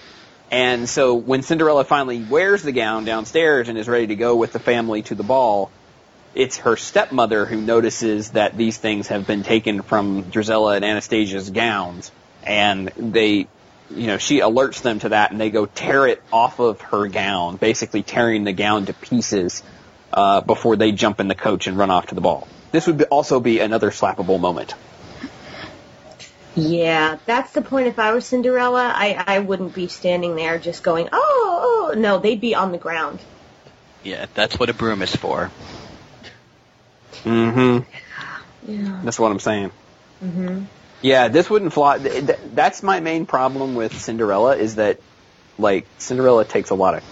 [0.51, 4.51] And so when Cinderella finally wears the gown downstairs and is ready to go with
[4.51, 5.71] the family to the ball,
[6.35, 11.49] it's her stepmother who notices that these things have been taken from Drizella and Anastasia's
[11.49, 12.11] gowns,
[12.43, 13.47] and they
[13.91, 17.07] you know, she alerts them to that, and they go tear it off of her
[17.07, 19.63] gown, basically tearing the gown to pieces
[20.13, 22.47] uh, before they jump in the coach and run off to the ball.
[22.71, 24.75] This would be, also be another slappable moment.
[26.55, 27.87] Yeah, that's the point.
[27.87, 31.93] If I were Cinderella, I, I wouldn't be standing there just going, oh, oh.
[31.97, 33.19] No, they'd be on the ground.
[34.03, 35.51] Yeah, that's what a broom is for.
[37.25, 37.89] Mm-hmm.
[38.63, 39.01] Yeah.
[39.03, 39.71] That's what I'm saying.
[40.21, 40.63] hmm
[41.01, 41.99] Yeah, this wouldn't fly.
[41.99, 45.01] th- th- That's my main problem with Cinderella is that,
[45.57, 47.03] like, Cinderella takes a lot of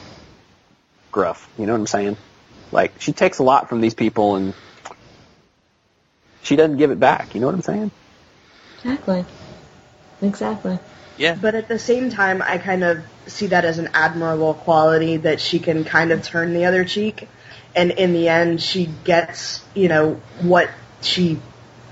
[1.12, 1.50] gruff.
[1.58, 2.18] You know what I'm saying?
[2.72, 4.56] Like, she takes a lot from these people and
[6.44, 7.36] she doesn't give it back.
[7.36, 7.92] You know what I'm saying?
[8.78, 9.26] Exactly.
[10.22, 10.80] Exactly.
[11.18, 11.36] Yeah.
[11.42, 15.40] But at the same time, I kind of see that as an admirable quality that
[15.42, 17.28] she can kind of turn the other cheek.
[17.78, 20.70] And in the end, she gets, you know, what
[21.02, 21.40] she,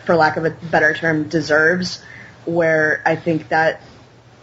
[0.03, 2.03] for lack of a better term, deserves.
[2.45, 3.81] Where I think that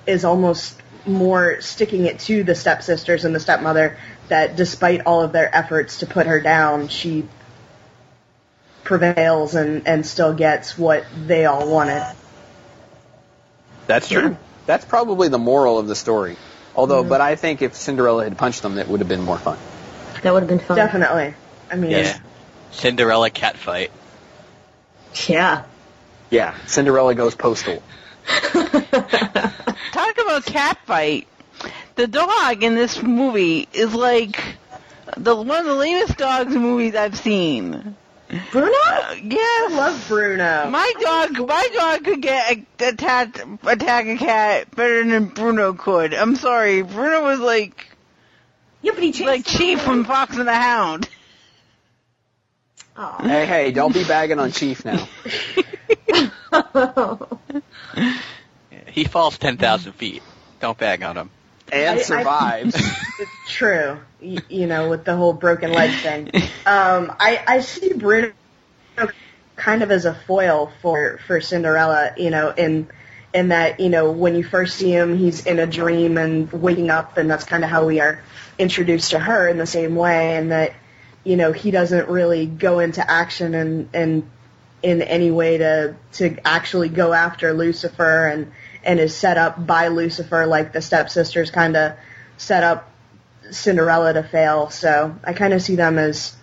[0.06, 5.32] is almost more sticking it to the stepsisters and the stepmother that despite all of
[5.32, 7.26] their efforts to put her down, she
[8.84, 12.04] prevails and, and still gets what they all wanted.
[13.88, 14.36] That's true.
[14.66, 16.36] That's probably the moral of the story.
[16.76, 17.08] Although, mm-hmm.
[17.08, 19.58] but I think if Cinderella had punched them, it would have been more fun.
[20.22, 20.76] That would have been fun.
[20.76, 21.34] Definitely.
[21.70, 22.18] I mean, Yeah.
[22.70, 23.90] Cinderella cat fight.
[25.28, 25.64] Yeah.
[26.30, 27.82] Yeah, Cinderella goes postal.
[28.52, 31.26] Talk about cat fight.
[31.96, 34.40] The dog in this movie is like
[35.16, 37.96] the one of the lamest dogs movies I've seen.
[38.50, 38.72] Bruno?
[38.86, 39.72] Uh, yes.
[39.72, 40.70] I love Bruno.
[40.70, 46.14] My dog, my dog could get a- attacked, attack a cat better than Bruno could.
[46.14, 47.88] I'm sorry, Bruno was like
[48.82, 51.08] Yeah, but he chased like Chief from Fox and the Hound.
[52.96, 53.16] Oh.
[53.20, 55.08] Hey, hey, don't be bagging on Chief now.
[58.88, 60.22] He falls 10,000 feet.
[60.60, 61.30] Don't bag on him.
[61.72, 62.74] And I- I- survives.
[63.18, 63.98] It's true.
[64.20, 66.30] Y- you know, with the whole broken leg thing.
[66.66, 68.32] Um, I, I see Bruno
[69.56, 72.88] kind of as a foil for, for Cinderella, you know, in,
[73.34, 76.90] in that, you know, when you first see him, he's in a dream and waking
[76.90, 78.20] up, and that's kind of how we are
[78.58, 80.74] introduced to her in the same way, and that,
[81.24, 84.30] you know, he doesn't really go into action and, and
[84.82, 88.52] in any way to, to actually go after Lucifer and,
[88.84, 91.92] and is set up by Lucifer like the stepsisters kind of
[92.36, 92.90] set up
[93.50, 94.70] Cinderella to fail.
[94.70, 96.34] So I kind of see them as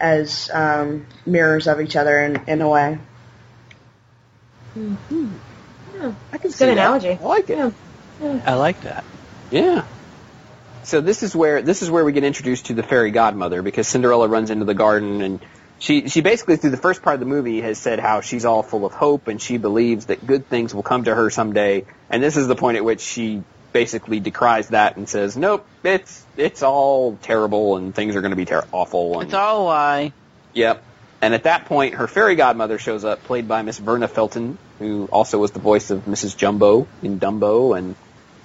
[0.00, 2.98] as um, mirrors of each other in, in a way.
[6.32, 7.10] I can see Good analogy.
[7.10, 7.74] I like it.
[8.22, 8.42] Yeah.
[8.46, 9.04] I like that.
[9.50, 9.84] Yeah.
[10.84, 13.86] So this is where this is where we get introduced to the fairy godmother because
[13.88, 15.40] Cinderella runs into the garden and
[15.78, 18.62] she she basically through the first part of the movie has said how she's all
[18.62, 22.22] full of hope and she believes that good things will come to her someday and
[22.22, 26.62] this is the point at which she basically decries that and says nope it's it's
[26.62, 30.12] all terrible and things are going to be ter- awful and It's all a lie.
[30.54, 30.82] Yep.
[31.20, 35.06] And at that point, her fairy godmother shows up, played by Miss Verna Felton, who
[35.10, 36.36] also was the voice of Mrs.
[36.36, 37.96] Jumbo in Dumbo, and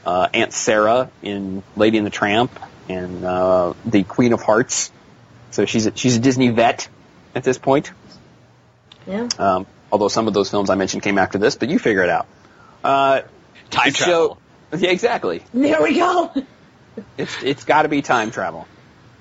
[0.05, 2.51] uh, Aunt Sarah in Lady and the Tramp,
[2.89, 4.91] and uh, the Queen of Hearts.
[5.51, 6.89] So she's a, she's a Disney vet
[7.35, 7.91] at this point.
[9.05, 9.27] Yeah.
[9.37, 12.09] Um, although some of those films I mentioned came after this, but you figure it
[12.09, 12.25] out.
[12.83, 13.21] Uh,
[13.69, 14.37] Time so- travel.
[14.77, 15.43] yeah, exactly.
[15.53, 16.31] There we go.
[17.17, 18.67] It's it's got to be time travel.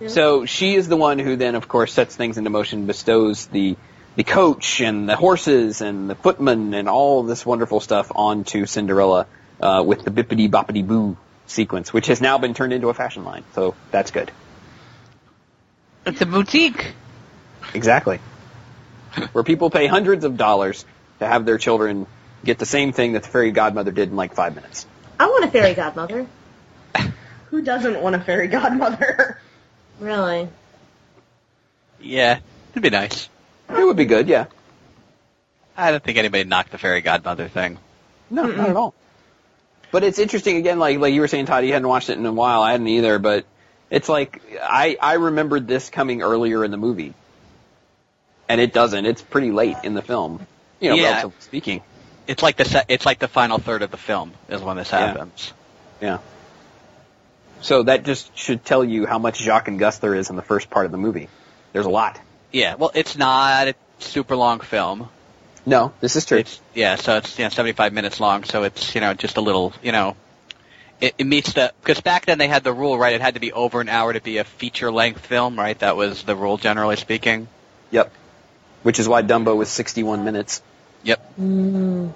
[0.08, 3.76] So she is the one who then, of course, sets things into motion, bestows the
[4.14, 9.26] the coach and the horses and the footman and all this wonderful stuff onto Cinderella
[9.60, 13.24] uh, with the bippity boppity boo sequence, which has now been turned into a fashion
[13.24, 13.44] line.
[13.54, 14.30] So that's good.
[16.04, 16.92] It's a boutique.
[17.74, 18.18] Exactly.
[19.32, 20.84] Where people pay hundreds of dollars
[21.20, 22.06] to have their children
[22.44, 24.86] get the same thing that the fairy godmother did in like five minutes.
[25.18, 26.26] I want a fairy godmother.
[27.50, 29.38] Who doesn't want a fairy godmother?
[30.00, 30.48] Really.
[32.00, 32.40] Yeah,
[32.72, 33.28] it'd be nice.
[33.70, 34.46] It would be good, yeah.
[35.76, 37.78] I don't think anybody knocked the fairy godmother thing.
[38.30, 38.94] No, not at all.
[39.90, 42.24] But it's interesting again, like like you were saying, Todd, you hadn't watched it in
[42.26, 42.62] a while.
[42.62, 43.44] I hadn't either, but
[43.90, 47.12] it's like I I remembered this coming earlier in the movie,
[48.48, 49.04] and it doesn't.
[49.06, 50.46] It's pretty late in the film,
[50.80, 51.08] you know, Yeah.
[51.10, 51.82] relatively speaking.
[52.26, 54.90] It's like the se- it's like the final third of the film is when this
[54.90, 55.06] Yeah.
[55.08, 55.52] happens.
[56.00, 56.18] Yeah.
[57.62, 60.42] So that just should tell you how much Jaq and Gus there is in the
[60.42, 61.28] first part of the movie.
[61.72, 62.20] There's a lot.
[62.50, 65.08] Yeah, well, it's not a super long film.
[65.64, 66.38] No, this is true.
[66.38, 69.40] It's yeah, so it's you know 75 minutes long, so it's you know just a
[69.40, 70.16] little you know.
[71.00, 73.14] It, it meets the because back then they had the rule right.
[73.14, 75.78] It had to be over an hour to be a feature length film, right?
[75.78, 77.48] That was the rule generally speaking.
[77.90, 78.12] Yep.
[78.82, 80.62] Which is why Dumbo was 61 minutes.
[81.04, 81.34] Yep.
[81.40, 82.12] Mm.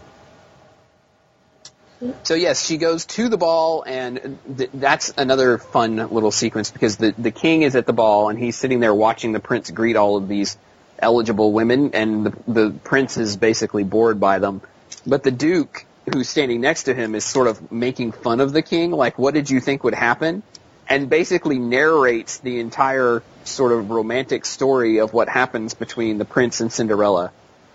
[2.25, 6.99] So yes, she goes to the ball, and th- that's another fun little sequence because
[6.99, 9.97] the the king is at the ball and he's sitting there watching the prince greet
[9.97, 10.59] all of these
[10.99, 14.61] eligible women, and the, the prince is basically bored by them.
[15.07, 18.63] But the duke, who's standing next to him, is sort of making fun of the
[18.63, 20.43] king, like, "What did you think would happen?"
[20.89, 26.61] And basically narrates the entire sort of romantic story of what happens between the prince
[26.61, 27.33] and Cinderella,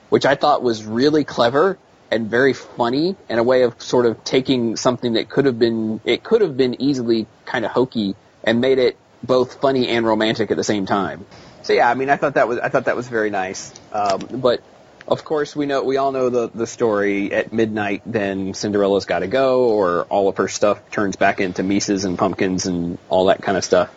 [0.09, 1.77] which I thought was really clever
[2.11, 6.01] and very funny and a way of sort of taking something that could have been
[6.03, 10.51] it could have been easily kind of hokey and made it both funny and romantic
[10.51, 11.25] at the same time.
[11.63, 13.73] So yeah, I mean, I thought that was I thought that was very nice.
[13.93, 14.61] Um, but
[15.07, 17.31] of course, we know we all know the the story.
[17.33, 21.63] At midnight, then Cinderella's got to go, or all of her stuff turns back into
[21.63, 23.93] meeces and pumpkins and all that kind of stuff.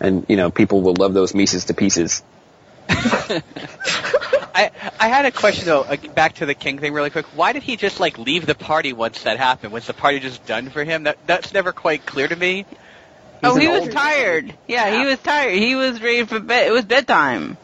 [0.00, 2.22] And you know, people will love those meeces to pieces.
[4.54, 5.82] I I had a question though.
[5.82, 7.26] uh, Back to the king thing, really quick.
[7.36, 9.72] Why did he just like leave the party once that happened?
[9.72, 11.04] Was the party just done for him?
[11.04, 12.66] That that's never quite clear to me.
[13.44, 14.52] oh, he was old- tired.
[14.66, 15.54] Yeah, he was tired.
[15.58, 16.66] He was ready for bed.
[16.68, 17.56] It was bedtime.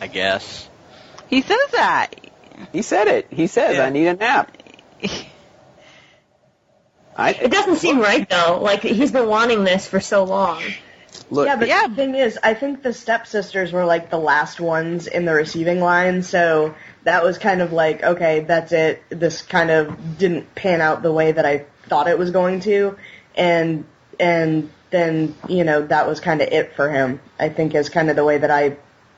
[0.00, 0.68] I guess.
[1.28, 2.14] He says that.
[2.72, 3.28] He said it.
[3.30, 3.84] He says, Yeah.
[3.86, 4.56] "I need a nap."
[7.16, 8.58] I, It doesn't seem right though.
[8.60, 10.62] Like he's been wanting this for so long.
[11.30, 11.86] Look, yeah, but yeah.
[11.86, 15.80] the thing is, I think the stepsisters were like the last ones in the receiving
[15.80, 16.74] line, so
[17.04, 19.02] that was kind of like, okay, that's it.
[19.10, 22.96] This kind of didn't pan out the way that I thought it was going to,
[23.34, 23.84] and
[24.18, 27.20] and then you know that was kind of it for him.
[27.38, 28.76] I think is kind of the way that I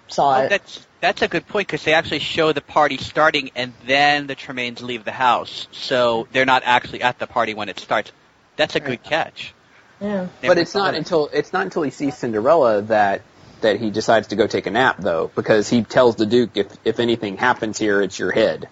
[0.08, 0.50] saw Oh, it.
[0.50, 4.34] that's that's a good point because they actually show the party starting and then the
[4.34, 8.12] Tremaines leave the house, so they're not actually at the party when it starts.
[8.56, 9.52] That's a good catch.
[10.00, 10.26] Yeah.
[10.42, 10.98] but it's not it.
[10.98, 13.22] until it's not until he sees Cinderella that
[13.62, 16.66] that he decides to go take a nap, though, because he tells the Duke, "If
[16.84, 18.68] if anything happens here, it's your head."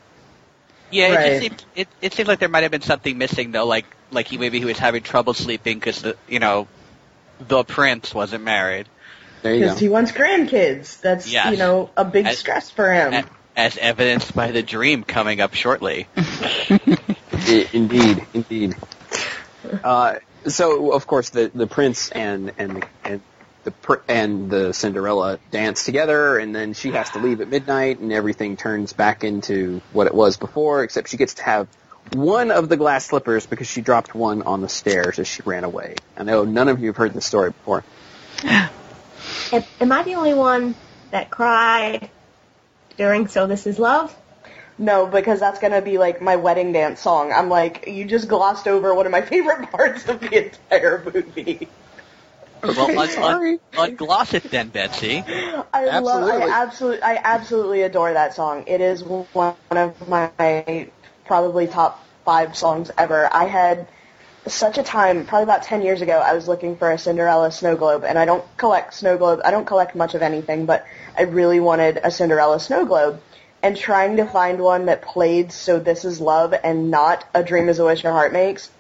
[0.91, 1.27] Yeah, it Right.
[1.31, 4.29] just seemed it, it seemed like there might have been something missing though, like like
[4.29, 6.69] he maybe he was having trouble sleeping because the you know
[7.49, 8.87] the prince wasn't married.
[9.43, 11.01] Because he wants grandkids.
[11.01, 11.51] That's Yes.
[11.53, 13.13] you know a big As- stress for him.
[13.15, 13.25] A-
[13.57, 16.07] As evidenced by the dream coming up shortly.
[17.73, 18.75] Indeed, indeed.
[19.83, 23.21] Uh, so of course the the prince and and and
[23.65, 28.13] the and the Cinderella dance together, and then she has to leave at midnight, and
[28.13, 31.69] everything turns back into what it was before, except she gets to have
[32.13, 35.65] one of the glass slippers because she dropped one on the stairs as she ran
[35.65, 35.97] away.
[36.17, 37.85] I know none of you have heard this story before.
[38.45, 40.75] Am I the only one
[41.11, 42.11] that cried
[42.97, 44.15] during "So This Is Love"?
[44.77, 47.33] No, because that's gonna be like my wedding dance song.
[47.33, 51.69] I'm like, you just glossed over one of my favorite parts of the entire movie.
[52.63, 53.59] Well, un- sorry.
[53.77, 55.23] un- ungloss it then, Betsy.
[55.73, 58.65] I love, I absolutely, I absolutely adore that song.
[58.67, 60.89] It is one of my
[61.27, 63.33] probably top five songs ever.
[63.33, 63.87] I had
[64.47, 67.77] such a time, probably about 10 years ago, I was looking for a Cinderella snow
[67.77, 71.23] globe, and I don't collect snow globes, I don't collect much of anything, but I
[71.23, 73.21] really wanted a Cinderella snow globe.
[73.65, 77.71] And trying to find one that played So This Is Love and not A Dream
[77.71, 78.71] Is a Wish Your Heart Makes,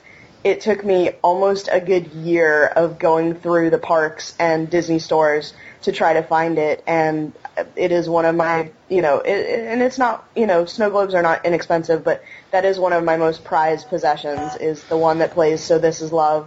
[0.45, 5.55] it took me almost a good year of going through the parks and Disney stores
[5.85, 7.33] to try to find it, and
[7.77, 11.15] it is one of my, you know, it, and it's not, you know, snow globes
[11.15, 14.55] are not inexpensive, but that is one of my most prized possessions.
[14.57, 16.47] Is the one that plays "So This Is Love,"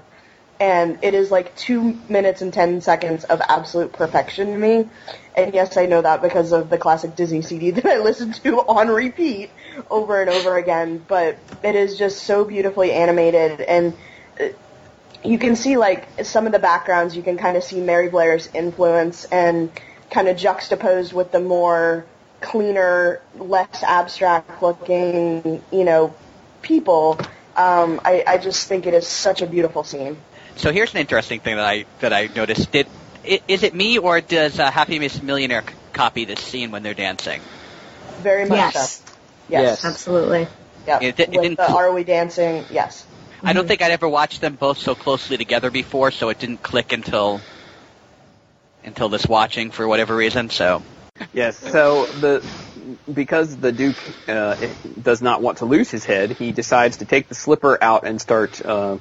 [0.59, 4.89] and it is like two minutes and ten seconds of absolute perfection to me.
[5.35, 8.59] And yes, I know that because of the classic Disney CD that I listened to
[8.61, 9.51] on repeat
[9.89, 11.03] over and over again.
[11.07, 13.93] But it is just so beautifully animated, and
[14.39, 14.45] uh,
[15.23, 17.15] you can see like some of the backgrounds.
[17.15, 19.71] You can kind of see Mary Blair's influence, and
[20.09, 22.05] kind of juxtaposed with the more
[22.41, 26.13] cleaner, less abstract looking, you know,
[26.61, 27.19] people.
[27.55, 30.17] Um, I, I just think it is such a beautiful scene.
[30.57, 32.71] So here's an interesting thing that I that I noticed.
[32.71, 32.87] Did
[33.23, 37.41] is it me or does uh, Happiest Millionaire c- copy this scene when they're dancing?
[38.21, 38.97] Very much Yes.
[38.99, 39.13] so.
[39.49, 39.61] Yes.
[39.63, 39.85] Yes.
[39.85, 40.47] Absolutely.
[40.87, 40.99] Yeah.
[41.01, 42.65] It di- it With didn't the Are We Dancing?
[42.69, 43.05] Yes.
[43.43, 46.63] I don't think I'd ever watched them both so closely together before, so it didn't
[46.63, 47.41] click until
[48.83, 50.49] until this watching for whatever reason.
[50.49, 50.83] So
[51.33, 51.57] Yes.
[51.57, 52.43] So the
[53.11, 54.55] because the Duke uh,
[55.01, 58.21] does not want to lose his head, he decides to take the slipper out and
[58.21, 58.97] start uh,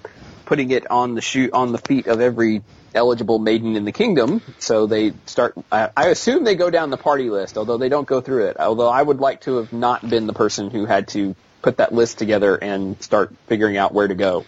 [0.46, 2.62] putting it on the shoe on the feet of every
[2.94, 4.40] eligible maiden in the kingdom.
[4.58, 5.54] So they start.
[5.70, 8.56] I, I assume they go down the party list, although they don't go through it.
[8.58, 11.92] Although I would like to have not been the person who had to put that
[11.92, 14.44] list together and start figuring out where to go.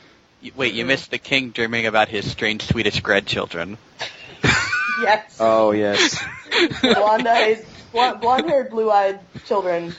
[0.57, 3.77] wait, you missed the king dreaming about his strange Swedish grandchildren.
[5.01, 5.37] Yes.
[5.39, 6.21] Oh yes.
[6.83, 9.95] Blonde eyes, blonde haired, blue-eyed children.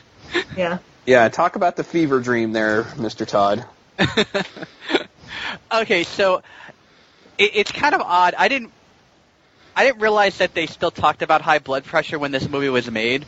[0.58, 0.80] Yeah.
[1.06, 1.30] Yeah.
[1.30, 3.26] Talk about the fever dream there, Mr.
[3.26, 3.64] Todd.
[5.72, 6.42] okay, so
[7.38, 8.36] it, it's kind of odd.
[8.38, 8.72] I didn't
[9.76, 12.90] I didn't realize that they still talked about high blood pressure when this movie was
[12.92, 13.26] made.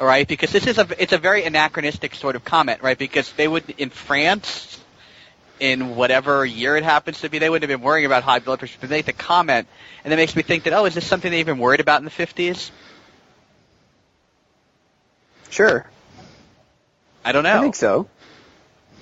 [0.00, 2.98] All right, because this is a it's a very anachronistic sort of comment, right?
[2.98, 4.78] Because they would in France
[5.60, 8.58] in whatever year it happens to be, they wouldn't have been worrying about high blood
[8.58, 8.76] pressure.
[8.80, 9.68] But they make the comment,
[10.04, 12.04] and that makes me think that oh, is this something they even worried about in
[12.04, 12.70] the fifties?
[15.50, 15.88] Sure,
[17.24, 17.58] I don't know.
[17.58, 18.08] I think so.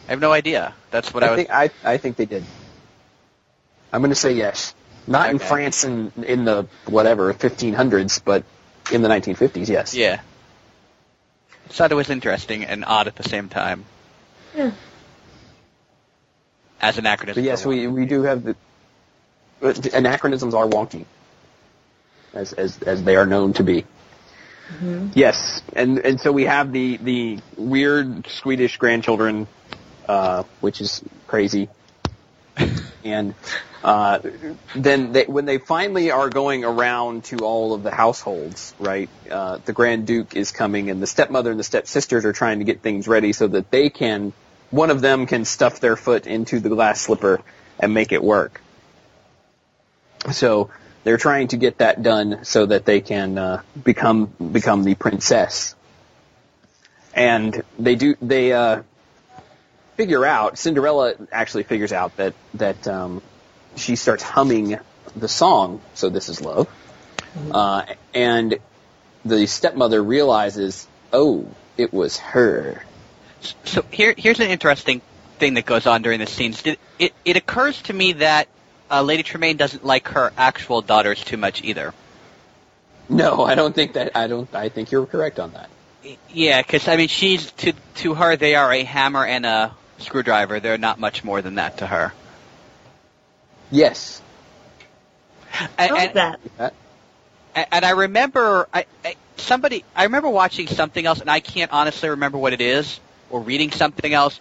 [0.07, 0.75] I have no idea.
[0.91, 1.37] That's what I, I was.
[1.39, 2.45] think I I think they did.
[3.93, 4.75] I'm going to say yes.
[5.07, 8.45] Not in France in in the whatever 1500s, but
[8.93, 9.95] in the 1950s, yes.
[9.95, 10.21] Yeah.
[11.69, 13.85] I thought it was interesting and odd at the same time.
[14.55, 14.73] Yeah.
[16.81, 17.43] As anachronism.
[17.43, 18.57] But yes, we we do have the
[19.61, 21.05] the anachronisms are wonky,
[22.33, 23.83] as as as they are known to be.
[24.73, 25.09] Mm-hmm.
[25.15, 29.47] Yes, and and so we have the the weird Swedish grandchildren,
[30.11, 31.69] uh, which is crazy,
[33.05, 33.33] and
[33.85, 34.19] uh,
[34.75, 39.09] then they, when they finally are going around to all of the households, right?
[39.31, 42.65] Uh, the Grand Duke is coming, and the stepmother and the stepsisters are trying to
[42.65, 44.33] get things ready so that they can,
[44.71, 47.41] one of them can stuff their foot into the glass slipper
[47.79, 48.61] and make it work.
[50.33, 50.71] So
[51.05, 55.77] they're trying to get that done so that they can uh, become become the princess.
[57.15, 58.83] And they do they uh,
[60.01, 63.21] figure out Cinderella actually figures out that that um,
[63.77, 64.79] she starts humming
[65.15, 66.69] the song "So This Is Love,"
[67.53, 67.85] uh,
[68.15, 68.59] and
[69.27, 71.47] the stepmother realizes, oh,
[71.77, 72.83] it was her.
[73.67, 75.03] So here, here's an interesting
[75.39, 76.63] thing that goes on during the scenes.
[76.63, 78.49] Did, it, it occurs to me that
[78.91, 81.93] uh, Lady Tremaine doesn't like her actual daughters too much either.
[83.11, 84.17] No, I don't think that.
[84.17, 84.49] I don't.
[84.55, 85.69] I think you're correct on that.
[86.33, 90.61] Yeah, because I mean, she's to to her they are a hammer and a screwdriver.
[90.61, 92.13] They're not much more than that to her.
[93.71, 94.21] Yes.
[95.79, 96.41] And, and, that.
[96.57, 96.75] That-
[97.55, 102.09] and I remember I, I somebody I remember watching something else, and I can't honestly
[102.11, 104.41] remember what it is, or reading something else,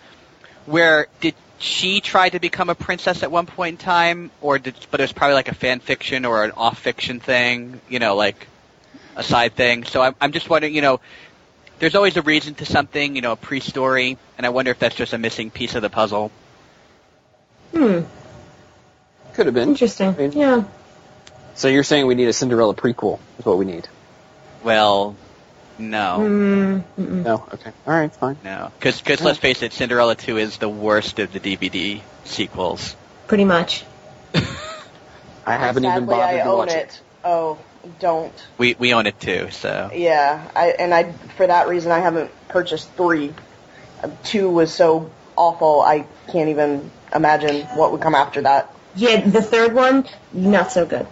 [0.66, 4.76] where did she try to become a princess at one point in time, or did
[4.92, 8.16] but it was probably like a fan fiction or an off fiction thing, you know,
[8.16, 8.48] like
[9.16, 9.84] a side thing.
[9.84, 11.00] So I'm I'm just wondering, you know,
[11.80, 14.96] there's always a reason to something, you know, a pre-story, and I wonder if that's
[14.96, 16.32] just a missing piece of the puzzle.
[17.74, 18.02] Hmm.
[19.34, 19.70] Could have been.
[19.70, 20.16] Interesting.
[20.18, 20.64] mean- Yeah.
[21.56, 23.20] So you're saying we need a Cinderella prequel?
[23.38, 23.88] Is what we need?
[24.64, 25.16] Well,
[25.78, 26.18] no.
[26.20, 27.24] Mm, mm-mm.
[27.24, 27.44] No.
[27.54, 27.72] Okay.
[27.88, 28.14] All right.
[28.14, 28.38] Fine.
[28.44, 32.96] No, because let's face it, Cinderella 2 is the worst of the DVD sequels.
[33.28, 33.84] Pretty much.
[35.46, 36.76] I haven't even bothered I to own watch it.
[36.78, 37.02] it.
[37.24, 37.58] Oh,
[38.00, 38.34] don't.
[38.58, 42.32] We we own it too, so Yeah, I and I for that reason I haven't
[42.48, 43.34] purchased three.
[44.24, 48.74] Two was so awful I can't even imagine what would come after that.
[48.96, 51.08] Yeah, the third one, not so good.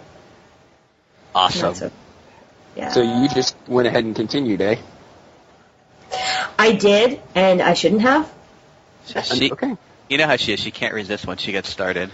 [1.34, 1.74] awesome.
[1.74, 1.90] So.
[2.76, 2.90] Yeah.
[2.90, 4.76] So you just went ahead and continued, eh?
[6.58, 8.32] I did, and I shouldn't have.
[9.06, 9.76] She, okay.
[10.08, 10.60] you know how she is.
[10.60, 12.10] She can't resist once she gets started.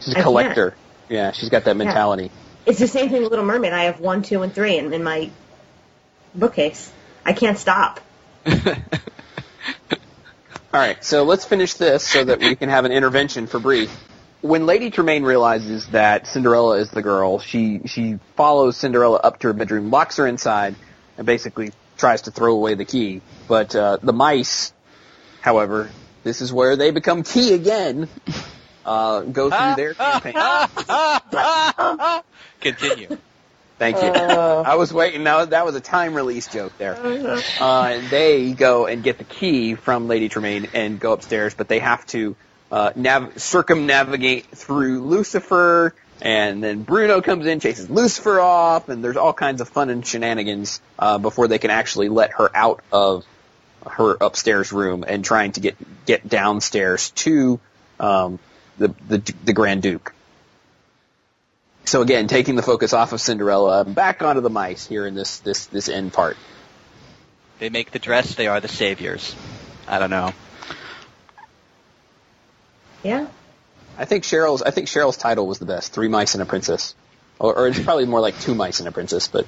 [0.00, 0.74] She's a collector.
[1.08, 2.30] Yeah, she's got that mentality.
[2.68, 3.72] It's the same thing with Little Mermaid.
[3.72, 5.30] I have one, two, and three in, in my
[6.34, 6.92] bookcase.
[7.24, 7.98] I can't stop.
[8.46, 8.54] All
[10.74, 13.88] right, so let's finish this so that we can have an intervention for Bree.
[14.42, 19.46] When Lady Tremaine realizes that Cinderella is the girl, she she follows Cinderella up to
[19.46, 20.74] her bedroom, locks her inside,
[21.16, 23.22] and basically tries to throw away the key.
[23.48, 24.74] But uh, the mice,
[25.40, 25.88] however,
[26.22, 28.10] this is where they become key again.
[28.84, 30.34] Uh, go through their campaign.
[32.60, 33.18] Continue.
[33.78, 34.08] Thank you.
[34.08, 34.64] Uh.
[34.66, 35.24] I was waiting.
[35.24, 36.96] That was, that was a time release joke there.
[37.60, 41.78] Uh, they go and get the key from Lady Tremaine and go upstairs, but they
[41.78, 42.34] have to
[42.72, 49.16] uh, nav- circumnavigate through Lucifer, and then Bruno comes in, chases Lucifer off, and there's
[49.16, 53.24] all kinds of fun and shenanigans uh, before they can actually let her out of
[53.88, 57.60] her upstairs room and trying to get get downstairs to
[58.00, 58.40] um,
[58.76, 60.12] the, the the Grand Duke.
[61.88, 65.38] So again, taking the focus off of Cinderella, back onto the mice here in this
[65.38, 66.36] this this end part.
[67.60, 68.34] They make the dress.
[68.34, 69.34] They are the saviors.
[69.86, 70.32] I don't know.
[73.02, 73.26] Yeah.
[73.96, 75.92] I think Cheryl's I think Cheryl's title was the best.
[75.94, 76.94] Three mice and a princess,
[77.38, 79.46] or, or it's probably more like two mice and a princess, but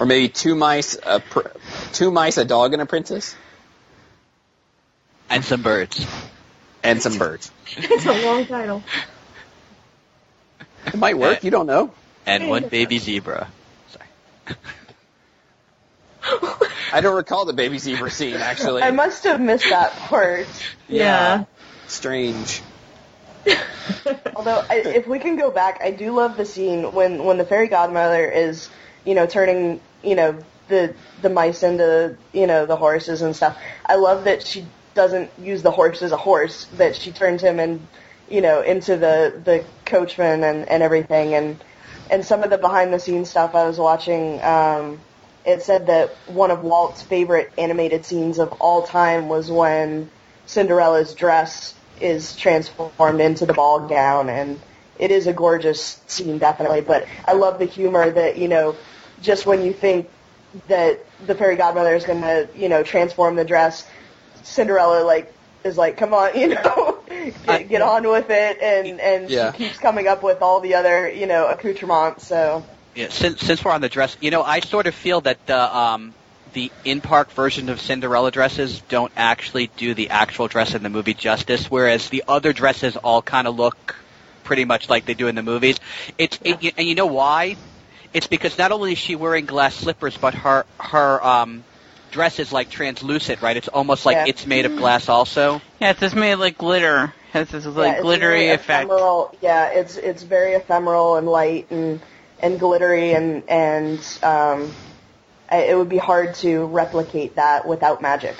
[0.00, 1.48] or maybe two mice, a pr-
[1.92, 3.36] two mice, a dog, and a princess,
[5.30, 6.04] And some birds.
[6.82, 7.52] and some birds.
[7.76, 8.82] It's a long title.
[10.94, 11.44] It might work.
[11.44, 11.92] You don't know.
[12.26, 13.48] And one baby zebra.
[13.88, 14.56] Sorry.
[16.92, 18.82] I don't recall the baby zebra scene actually.
[18.82, 20.46] I must have missed that part.
[20.88, 21.44] yeah.
[21.86, 22.62] Strange.
[24.36, 27.44] Although, I, if we can go back, I do love the scene when when the
[27.44, 28.68] fairy godmother is,
[29.04, 33.58] you know, turning, you know, the the mice into, you know, the horses and stuff.
[33.86, 37.58] I love that she doesn't use the horse as a horse; that she turns him
[37.58, 37.86] and,
[38.30, 41.34] you know, into the the coachman and and everything.
[41.34, 41.62] And
[42.10, 44.42] and some of the behind the scenes stuff I was watching.
[44.42, 45.00] Um,
[45.44, 50.10] it said that one of Walt's favorite animated scenes of all time was when
[50.44, 54.60] Cinderella's dress is transformed into the ball gown and
[54.98, 58.76] it is a gorgeous scene definitely but i love the humor that you know
[59.20, 60.08] just when you think
[60.68, 63.86] that the fairy godmother is going to you know transform the dress
[64.42, 65.32] cinderella like
[65.64, 66.87] is like come on you know
[67.44, 69.50] get, get on with it and and Yeah.
[69.52, 72.64] she keeps coming up with all the other you know accoutrements so
[72.94, 75.76] Yeah, since since we're on the dress, you know, I sort of feel that the
[75.76, 76.14] um
[76.52, 80.90] the in park version of Cinderella dresses don't actually do the actual dress in the
[80.90, 84.04] movie justice, whereas the other dresses all kind of look
[84.42, 85.78] pretty much like they do in the movies.
[86.16, 87.58] It's it, and you know why?
[88.12, 91.64] It's because not only is she wearing glass slippers, but her her um
[92.10, 93.56] dress is like translucent, right?
[93.56, 94.24] It's almost like Yeah.
[94.26, 95.60] it's made of glass also.
[95.80, 97.12] Yeah, it's just made like glitter.
[97.32, 98.84] Has this like it's glittery very effect.
[98.86, 99.36] Ephemeral.
[99.42, 102.00] Yeah, it's it's very ephemeral and light and
[102.40, 104.72] and glittery and and um,
[105.52, 108.34] it would be hard to replicate that without magic.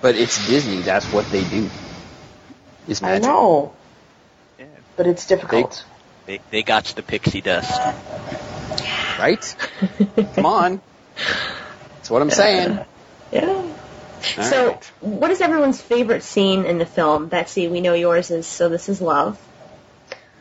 [0.00, 0.78] But it's Disney.
[0.80, 1.68] That's what they do.
[2.88, 3.24] Is I magic.
[3.24, 3.72] know,
[4.58, 4.66] Yeah.
[4.96, 5.84] but it's difficult.
[6.26, 7.80] They they got the pixie dust.
[9.22, 9.56] Right?
[10.34, 10.80] Come on.
[11.94, 12.80] That's what I'm saying.
[13.30, 13.46] Yeah.
[13.46, 13.70] All
[14.20, 14.84] so, right.
[15.00, 17.28] what is everyone's favorite scene in the film?
[17.28, 19.38] Betsy, we know yours is So This Is Love.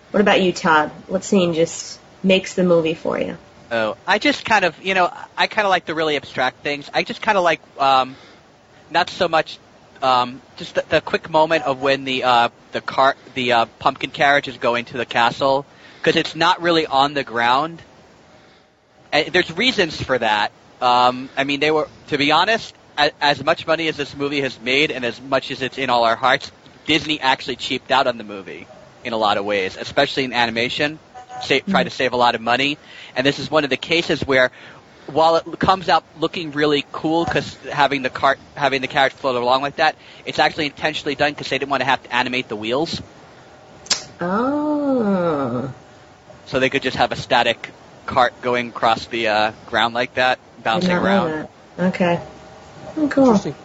[0.10, 0.90] What about you, Todd?
[1.08, 3.38] What scene just makes the movie for you?
[3.70, 6.90] Oh, I just kind of, you know, I kind of like the really abstract things.
[6.92, 8.16] I just kind of like, um,
[8.90, 9.60] not so much,
[10.02, 14.10] um, just the, the quick moment of when the uh, the cart, the uh, pumpkin
[14.10, 15.68] carriage is going to the castle,
[16.00, 17.82] because it's not really on the ground.
[19.12, 20.52] And there's reasons for that.
[20.82, 24.42] Um, I mean, they were, to be honest, as, as much money as this movie
[24.42, 26.52] has made, and as much as it's in all our hearts,
[26.86, 28.68] Disney actually cheaped out on the movie
[29.04, 31.00] in a lot of ways, especially in animation.
[31.44, 32.78] Sa- try to save a lot of money,
[33.16, 34.52] and this is one of the cases where,
[35.08, 39.36] while it comes out looking really cool because having the cart, having the carriage float
[39.36, 39.96] along like that,
[40.26, 43.02] it's actually intentionally done because they didn't want to have to animate the wheels,
[44.20, 45.74] Oh.
[46.46, 47.72] so they could just have a static
[48.06, 51.48] cart going across the uh, ground like that, bouncing not around.
[51.80, 52.22] Okay.
[52.98, 53.28] Oh, cool.
[53.28, 53.56] Interesting.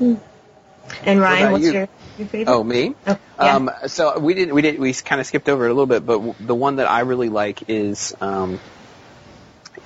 [0.00, 1.72] And Ryan, about what's you?
[1.72, 1.88] your,
[2.18, 2.52] your favorite?
[2.52, 2.94] Oh, me?
[3.06, 3.56] Oh, yeah.
[3.56, 6.04] Um, so we didn't, we didn't, we kind of skipped over it a little bit,
[6.04, 8.60] but w- the one that I really like is um,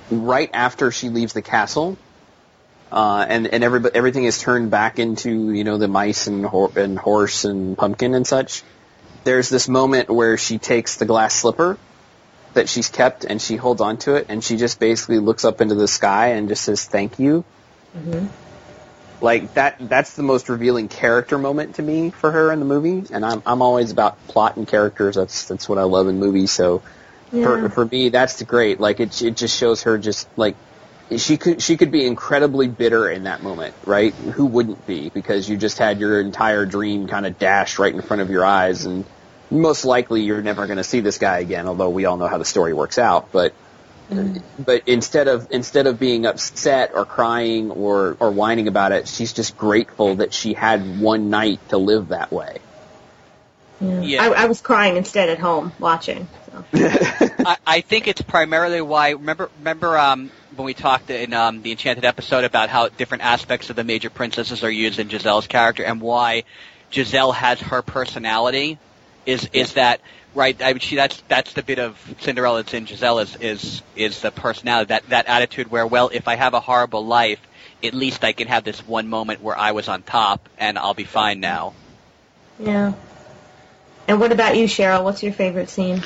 [0.09, 1.97] right after she leaves the castle,
[2.91, 6.71] uh, and and every, everything is turned back into you know the mice and hor-
[6.75, 8.63] and horse and pumpkin and such.
[9.23, 11.77] There's this moment where she takes the glass slipper
[12.53, 15.61] that she's kept and she holds on to it and she just basically looks up
[15.61, 17.43] into the sky and just says thank you.
[17.95, 18.27] Mm-hmm.
[19.21, 23.13] Like that that's the most revealing character moment to me for her in the movie
[23.13, 25.15] and I'm I'm always about plot and characters.
[25.15, 26.51] That's that's what I love in movies.
[26.51, 26.81] So
[27.31, 27.43] Yeah.
[27.43, 28.79] for for me that's the great.
[28.79, 30.55] Like it it just shows her just like
[31.17, 34.13] she could she could be incredibly bitter in that moment, right?
[34.13, 38.01] Who wouldn't be because you just had your entire dream kind of dashed right in
[38.01, 39.05] front of your eyes and
[39.49, 42.37] most likely you're never going to see this guy again, although we all know how
[42.37, 43.53] the story works out, but
[44.57, 49.33] but instead of instead of being upset or crying or or whining about it, she's
[49.33, 52.57] just grateful that she had one night to live that way.
[53.79, 54.01] Yeah.
[54.01, 54.23] Yeah.
[54.23, 56.27] I, I was crying instead at home watching.
[56.47, 56.65] So.
[56.73, 59.11] I, I think it's primarily why.
[59.11, 63.69] Remember, remember um, when we talked in um, the Enchanted episode about how different aspects
[63.69, 66.43] of the major princesses are used in Giselle's character, and why
[66.91, 68.79] Giselle has her personality.
[69.29, 70.01] Is is that
[70.33, 70.59] right?
[70.59, 74.21] I mean, she that's that's the bit of Cinderella that's in Giselle is is is
[74.21, 77.39] the personality that that attitude where well, if I have a horrible life,
[77.83, 80.95] at least I can have this one moment where I was on top and I'll
[80.95, 81.73] be fine now.
[82.59, 82.93] Yeah.
[84.09, 85.03] And what about you, Cheryl?
[85.03, 86.01] What's your favorite scene?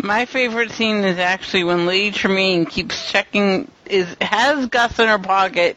[0.00, 5.18] My favorite scene is actually when Lady Tremaine keeps checking is has Gus in her
[5.18, 5.76] pocket,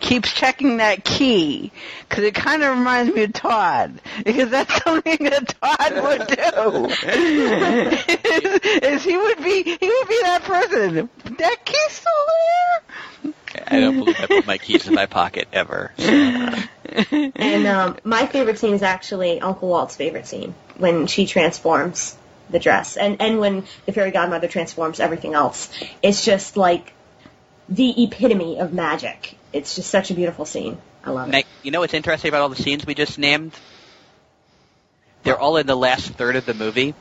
[0.00, 1.70] keeps checking that key
[2.08, 6.86] because it kind of reminds me of Todd because that's something that Todd would do.
[7.06, 11.08] is, is he would be he would be that person.
[11.38, 12.12] That key's still
[13.22, 13.32] there.
[13.72, 15.92] I don't believe I put my keys in my pocket ever.
[15.98, 22.16] And um, my favorite scene is actually Uncle Walt's favorite scene when she transforms
[22.50, 22.96] the dress.
[22.96, 25.70] And and when the fairy godmother transforms everything else,
[26.02, 26.92] it's just like
[27.68, 29.36] the epitome of magic.
[29.52, 30.78] It's just such a beautiful scene.
[31.04, 31.32] I love it.
[31.32, 33.52] Now, you know what's interesting about all the scenes we just named?
[35.22, 36.94] They're all in the last third of the movie.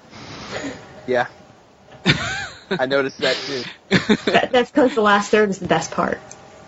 [1.08, 1.28] Yeah.
[2.70, 3.64] I noticed that too.
[4.32, 6.20] That, that's because the last third is the best part.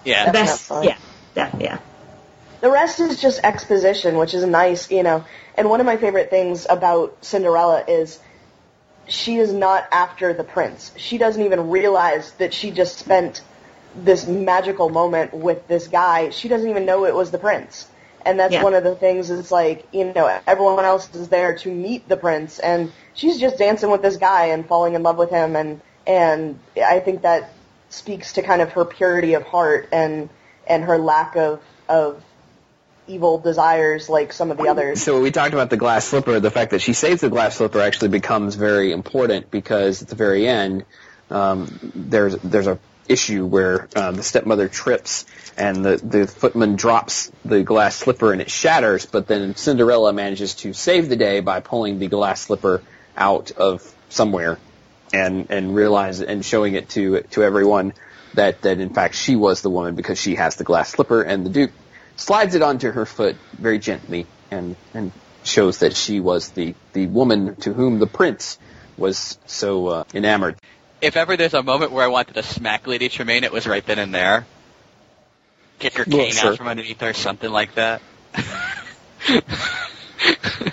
[0.06, 0.26] Yeah.
[0.26, 0.97] The best, not fun.
[1.36, 1.80] yeah, yeah.
[2.62, 5.26] The rest is just exposition, which is nice, you know.
[5.56, 8.20] And one of my favorite things about Cinderella is
[9.08, 10.91] she is not after the prince.
[10.97, 13.41] She doesn't even realize that she just spent
[13.95, 16.30] this magical moment with this guy.
[16.30, 17.88] She doesn't even know it was the prince.
[18.26, 18.64] And that's Yeah.
[18.64, 22.16] one of the things is like, you know, everyone else is there to meet the
[22.18, 25.82] prince and she's just dancing with this guy and falling in love with him and
[26.08, 27.49] and I think that
[27.94, 30.30] speaks to kind of her purity of heart and
[30.68, 32.24] and her lack of of
[33.08, 35.04] evil desires like some of the others.
[35.04, 36.39] So we talked about the glass slipper.
[36.39, 40.16] The fact that she saves the glass slipper actually becomes very important because at the
[40.16, 40.86] very end,
[41.30, 45.26] um, there's there's a issue where uh, the stepmother trips
[45.58, 49.06] and the the footman drops the glass slipper and it shatters.
[49.06, 52.82] But then Cinderella manages to save the day by pulling the glass slipper
[53.16, 54.58] out of somewhere
[55.14, 57.93] and and realize and showing it to to everyone
[58.34, 61.45] that that in fact she was the woman because she has the glass slipper and
[61.45, 61.72] the duke
[62.18, 65.11] slides it onto her foot very gently and and
[65.43, 68.57] shows that she was the the woman to whom the prince
[68.97, 70.55] was so uh, enamored.
[71.01, 73.86] If ever there's a moment where I wanted to smack Lady Tremaine, it was right
[73.86, 74.45] then and there.
[75.80, 76.51] Kick her Well, cane sure.
[76.51, 78.01] out from underneath her, something like that.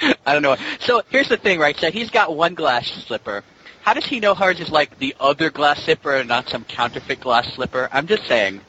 [0.26, 0.56] I don't know.
[0.80, 1.76] So here's the thing, right?
[1.76, 3.44] So he's got one glass slipper.
[3.82, 7.20] How does he know hers is like the other glass slipper and not some counterfeit
[7.20, 7.88] glass slipper?
[7.92, 8.60] I'm just saying.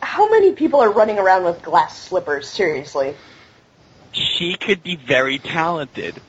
[0.00, 2.48] How many people are running around with glass slippers?
[2.48, 3.16] Seriously.
[4.12, 6.20] She could be very talented.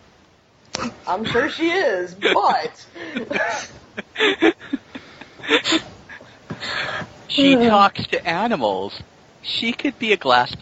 [1.08, 2.86] I'm sure she is, but
[7.28, 9.02] She talks to animals.
[9.42, 10.54] She could be a glass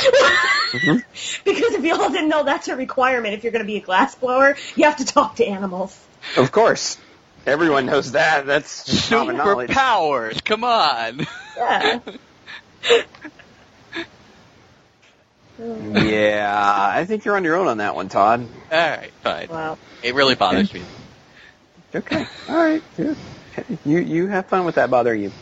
[0.00, 0.30] blower.
[0.72, 0.96] Mm-hmm.
[1.44, 3.34] Because if you all didn't know, that's a requirement.
[3.34, 5.98] If you're going to be a glass blower, you have to talk to animals.
[6.36, 6.98] Of course,
[7.46, 8.46] everyone knows that.
[8.46, 9.70] That's just common knowledge.
[9.70, 10.44] Superpowers.
[10.44, 11.26] Come on.
[11.56, 12.00] Yeah.
[15.58, 18.46] Yeah, I think you're on your own on that one, Todd.
[18.70, 19.48] All right, fine.
[19.48, 19.78] Wow.
[20.02, 20.82] It really bothers me.
[21.94, 22.26] Okay.
[22.48, 22.82] All right.
[22.96, 23.16] Good.
[23.86, 25.32] You you have fun with that bothering you.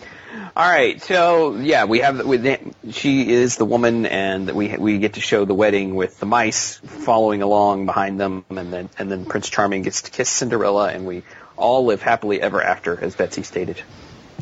[0.56, 1.00] All right.
[1.02, 2.44] So yeah, we have with
[2.92, 6.76] she is the woman, and we we get to show the wedding with the mice
[6.78, 11.06] following along behind them, and then and then Prince Charming gets to kiss Cinderella, and
[11.06, 11.22] we
[11.56, 13.80] all live happily ever after, as Betsy stated.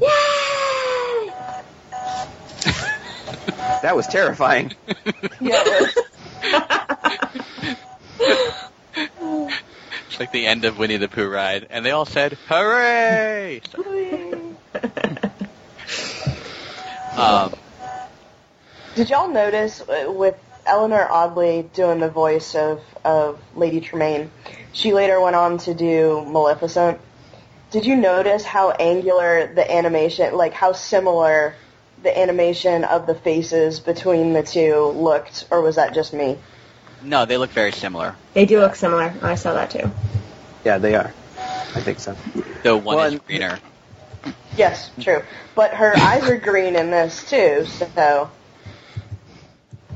[0.01, 0.09] Yay!
[3.82, 4.72] That was terrifying.
[5.40, 6.05] yeah, it was.
[10.09, 15.28] It's like the end of Winnie the Pooh ride, and they all said, "Hooray!" So,
[17.16, 17.54] um,
[18.94, 20.36] Did y'all notice uh, with
[20.66, 24.30] Eleanor Audley doing the voice of, of Lady Tremaine,
[24.72, 26.98] she later went on to do Maleficent.
[27.70, 31.54] Did you notice how angular the animation, like how similar
[32.02, 36.38] the animation of the faces between the two looked, or was that just me?
[37.04, 38.14] no, they look very similar.
[38.34, 39.12] They do look similar.
[39.22, 39.90] I saw that too.
[40.64, 41.12] Yeah, they are.
[41.74, 42.16] I think so.
[42.62, 43.58] Though one Well, is and- greener.
[44.56, 45.22] Yes, true.
[45.54, 48.30] But her eyes are green in this too, so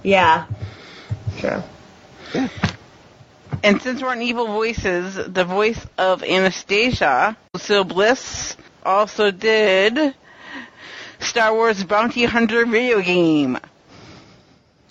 [0.03, 0.47] Yeah.
[1.39, 1.63] True.
[3.63, 10.15] And since we're on evil voices, the voice of Anastasia, Lucille Bliss, also did
[11.19, 13.59] Star Wars Bounty Hunter video game.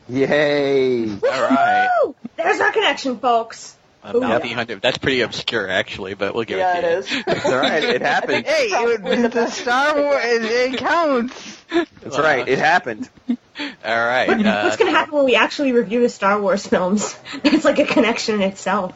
[0.09, 1.09] Yay!
[1.09, 2.13] All right.
[2.35, 3.75] There's our connection, folks.
[4.05, 4.75] A bounty hunter.
[4.75, 6.97] That's pretty obscure, actually, but we'll give yeah, it to it you.
[7.19, 7.23] is.
[7.37, 7.83] It's all right.
[7.83, 8.45] It happened.
[8.47, 11.63] Hey, it, would- the Star Wars, it, it counts.
[12.01, 12.47] That's right.
[12.47, 13.09] It happened.
[13.27, 13.37] All
[13.85, 14.27] right.
[14.27, 17.17] What- uh, What's going to happen when we actually review the Star Wars films?
[17.43, 18.93] It's like a connection in itself.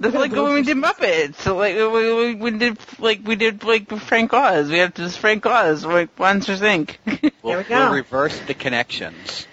[0.00, 1.36] That's like when we did Muppets.
[1.36, 4.68] So like we, we, we did like we did like Frank Oz.
[4.68, 6.96] We have this Frank Oz like Monsters Inc.
[7.42, 7.78] we'll, There we go.
[7.86, 9.46] we'll reverse the connections.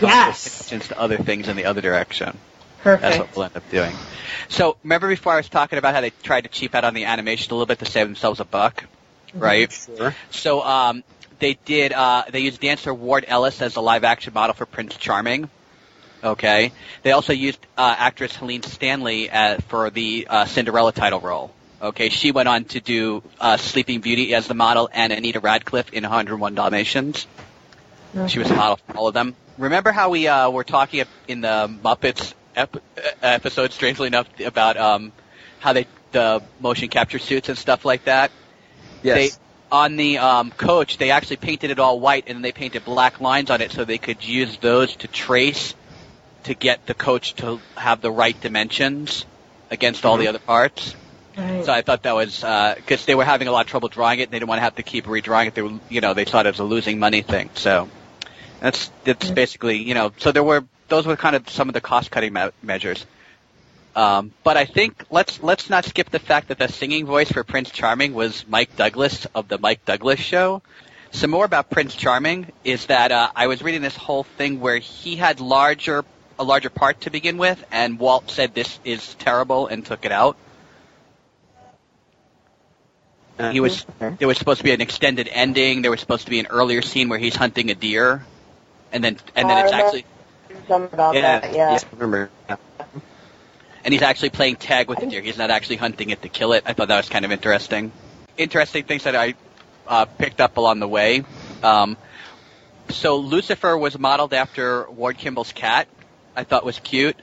[0.00, 0.44] Cause Yes.
[0.44, 2.36] those Connections to other things in the other direction.
[2.84, 3.94] That's what we'll end up doing.
[4.48, 7.04] So remember before I was talking about how they tried to cheap out on the
[7.04, 8.84] animation a little bit to save themselves a buck,
[9.32, 9.72] right?
[9.72, 10.14] Sure.
[10.30, 11.02] So um,
[11.38, 11.92] they did.
[11.92, 15.48] Uh, they used dancer Ward Ellis as a live action model for Prince Charming.
[16.22, 16.72] Okay.
[17.02, 21.52] They also used uh, actress Helene Stanley uh, for the uh, Cinderella title role.
[21.82, 22.08] Okay.
[22.08, 26.02] She went on to do uh, Sleeping Beauty as the model and Anita Radcliffe in
[26.02, 27.26] 101 Dalmatians.
[28.28, 29.34] She was the model for all of them.
[29.58, 32.82] Remember how we uh, were talking in the Muppets ep-
[33.22, 35.12] episode, strangely enough, about um,
[35.60, 38.30] how they the motion capture suits and stuff like that.
[39.02, 39.16] Yes.
[39.16, 42.84] They on the um, coach, they actually painted it all white, and then they painted
[42.84, 45.74] black lines on it so they could use those to trace
[46.44, 49.26] to get the coach to have the right dimensions
[49.70, 50.94] against all the other parts.
[51.36, 51.64] Right.
[51.64, 52.40] So I thought that was
[52.76, 54.24] because they were having a lot of trouble drawing it.
[54.24, 55.54] and They didn't want to have to keep redrawing it.
[55.54, 57.50] They were, you know, they thought it was a losing money thing.
[57.54, 57.88] So
[58.60, 61.80] that's that's basically, you know, so there were those were kind of some of the
[61.80, 63.04] cost cutting me- measures.
[63.96, 67.44] Um, but I think let's let's not skip the fact that the singing voice for
[67.44, 70.62] Prince Charming was Mike Douglas of the Mike Douglas Show.
[71.12, 74.78] Some more about Prince Charming is that uh, I was reading this whole thing where
[74.78, 76.04] he had larger
[76.40, 80.10] a larger part to begin with, and Walt said this is terrible and took it
[80.10, 80.36] out.
[83.52, 84.16] He was Okay.
[84.18, 85.82] there was supposed to be an extended ending.
[85.82, 88.24] There was supposed to be an earlier scene where he's hunting a deer,
[88.92, 90.04] and then and then it's actually
[90.68, 91.72] Something about that, yeah.
[91.72, 92.30] Yes, remember.
[92.48, 92.56] Yeah.
[93.84, 95.20] and he's actually playing tag with the deer.
[95.20, 96.64] He's not actually hunting it to kill it.
[96.66, 97.92] I thought that was kind of interesting.
[98.36, 99.34] Interesting things that I
[99.86, 101.24] uh, picked up along the way.
[101.62, 101.96] Um,
[102.88, 105.88] so Lucifer was modeled after Ward Kimball's cat.
[106.36, 107.16] I thought was cute,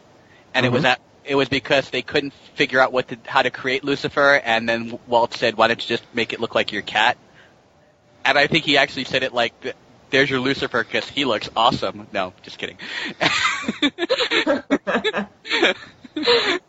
[0.54, 0.90] and it was Mhm.
[0.92, 4.68] at, it was because they couldn't figure out what to, how to create Lucifer, and
[4.70, 7.18] then Walt said, "Why don't you just make it look like your cat?"
[8.24, 9.54] And I think he actually said it like,
[10.12, 12.78] "There's your Lucifer because he looks awesome." No, just kidding.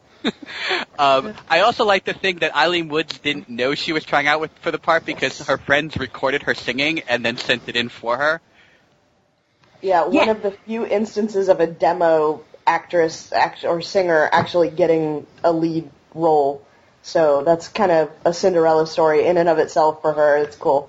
[0.99, 4.41] um, I also like to think that Ilene Woods didn't know she was trying out
[4.41, 7.89] with, for the part because her friends recorded her singing and then sent it in
[7.89, 8.41] for her.
[9.81, 10.31] Yeah, one Yeah.
[10.31, 15.91] of the few instances of a demo actress act- or singer actually getting a lead
[16.15, 16.63] role.
[17.03, 20.37] So that's kind of a Cinderella story in and of itself for her.
[20.37, 20.89] It's cool.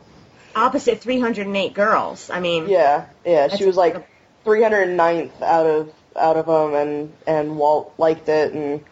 [0.56, 2.30] Opposite 308 girls.
[2.30, 3.56] I mean, Yeah, yeah.
[3.56, 4.08] She was like
[4.46, 8.54] 309th out of out of them, and and Walt liked it.
[8.54, 8.84] And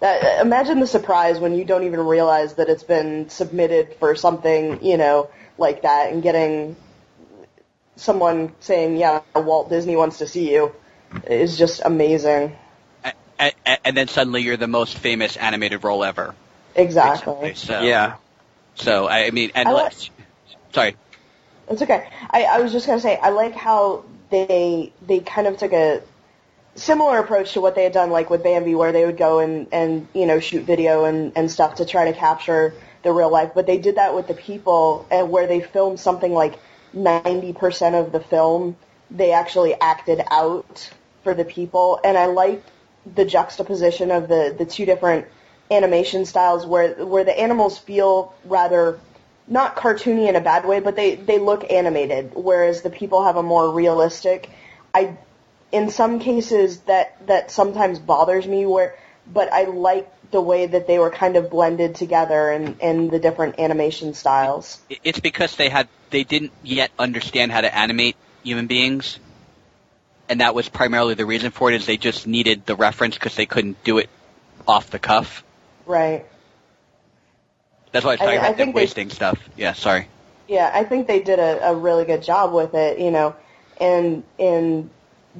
[0.00, 4.84] that imagine the surprise when you don't even realize that it's been submitted for something,
[4.84, 6.76] you know, like that, and getting
[7.96, 10.72] someone saying, "Yeah, Walt Disney wants to see you,"
[11.26, 12.56] is just amazing.
[13.40, 13.54] And,
[13.84, 16.34] and then suddenly you're the most famous animated role ever.
[16.74, 17.54] Exactly.
[17.54, 18.16] So, Yeah.
[18.74, 20.10] So I mean, and I let- like-
[20.72, 20.96] sorry.
[21.70, 22.08] It's okay.
[22.30, 26.02] I, I was just gonna say I like how they they kind of took a
[26.74, 29.66] similar approach to what they had done like with Bambi where they would go and,
[29.72, 33.50] and you know shoot video and, and stuff to try to capture the real life
[33.54, 36.58] but they did that with the people and where they filmed something like
[36.94, 38.76] 90% of the film
[39.10, 40.90] they actually acted out
[41.24, 42.62] for the people and I like
[43.14, 45.26] the juxtaposition of the, the two different
[45.70, 48.98] animation styles where where the animals feel rather
[49.48, 53.36] not cartoony in a bad way, but they, they look animated, whereas the people have
[53.36, 54.50] a more realistic.
[54.94, 55.16] I,
[55.72, 58.66] in some cases, that that sometimes bothers me.
[58.66, 58.96] Where,
[59.26, 63.18] but I like the way that they were kind of blended together in in the
[63.18, 64.80] different animation styles.
[65.04, 69.18] It's because they had they didn't yet understand how to animate human beings,
[70.28, 71.76] and that was primarily the reason for it.
[71.76, 74.08] Is they just needed the reference because they couldn't do it
[74.66, 75.44] off the cuff.
[75.86, 76.26] Right.
[77.92, 79.38] That's why I was talking I about them think they- wasting stuff.
[79.56, 80.08] Yeah, sorry.
[80.46, 83.36] Yeah, I think they did a, a really good job with it, you know,
[83.80, 84.88] in in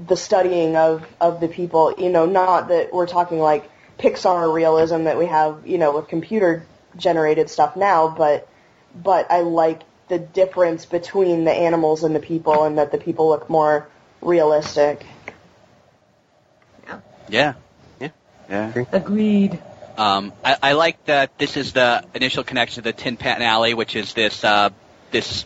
[0.07, 5.05] the studying of, of the people, you know, not that we're talking like Pixar realism
[5.05, 6.65] that we have, you know, with computer
[6.97, 8.49] generated stuff now, but
[8.95, 13.29] but I like the difference between the animals and the people and that the people
[13.29, 13.89] look more
[14.21, 15.05] realistic.
[16.87, 17.55] Yeah.
[18.01, 18.11] Yeah.
[18.49, 18.85] Yeah.
[18.93, 19.59] agreed.
[19.99, 23.75] Um, I, I like that this is the initial connection to the Tin Pan Alley,
[23.75, 24.71] which is this uh,
[25.11, 25.45] this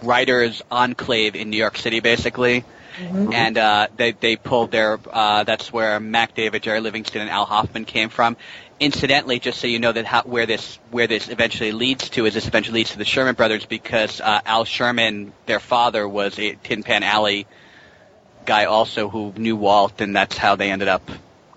[0.00, 2.64] writers enclave in New York City, basically.
[2.98, 7.46] And uh, they they pulled their uh, that's where Mack David, Jerry Livingston, and Al
[7.46, 8.36] Hoffman came from.
[8.78, 12.34] Incidentally, just so you know that how, where this where this eventually leads to is
[12.34, 16.54] this eventually leads to the Sherman Brothers because uh, Al Sherman, their father, was a
[16.62, 17.46] Tin Pan Alley
[18.44, 21.02] guy also who knew Walt, and that's how they ended up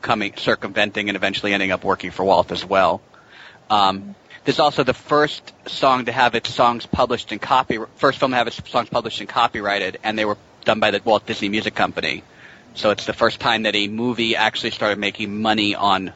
[0.04, 3.02] coming circumventing and eventually ending up working for Walt as well.
[3.70, 8.20] Um, this is also the first song to have its songs published in copy, first
[8.20, 11.26] film to have its songs published and copyrighted, and they were done by the Walt
[11.26, 12.24] Disney Music Company.
[12.76, 16.12] So it's the first time that a movie actually started making money on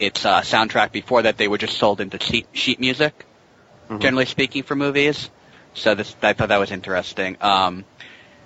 [0.00, 0.90] its uh, soundtrack.
[0.90, 3.24] Before that, they were just sold into sheet, sheet music,
[4.00, 5.30] generally speaking, for movies.
[5.74, 7.36] So this, I thought that was interesting.
[7.40, 7.84] Um,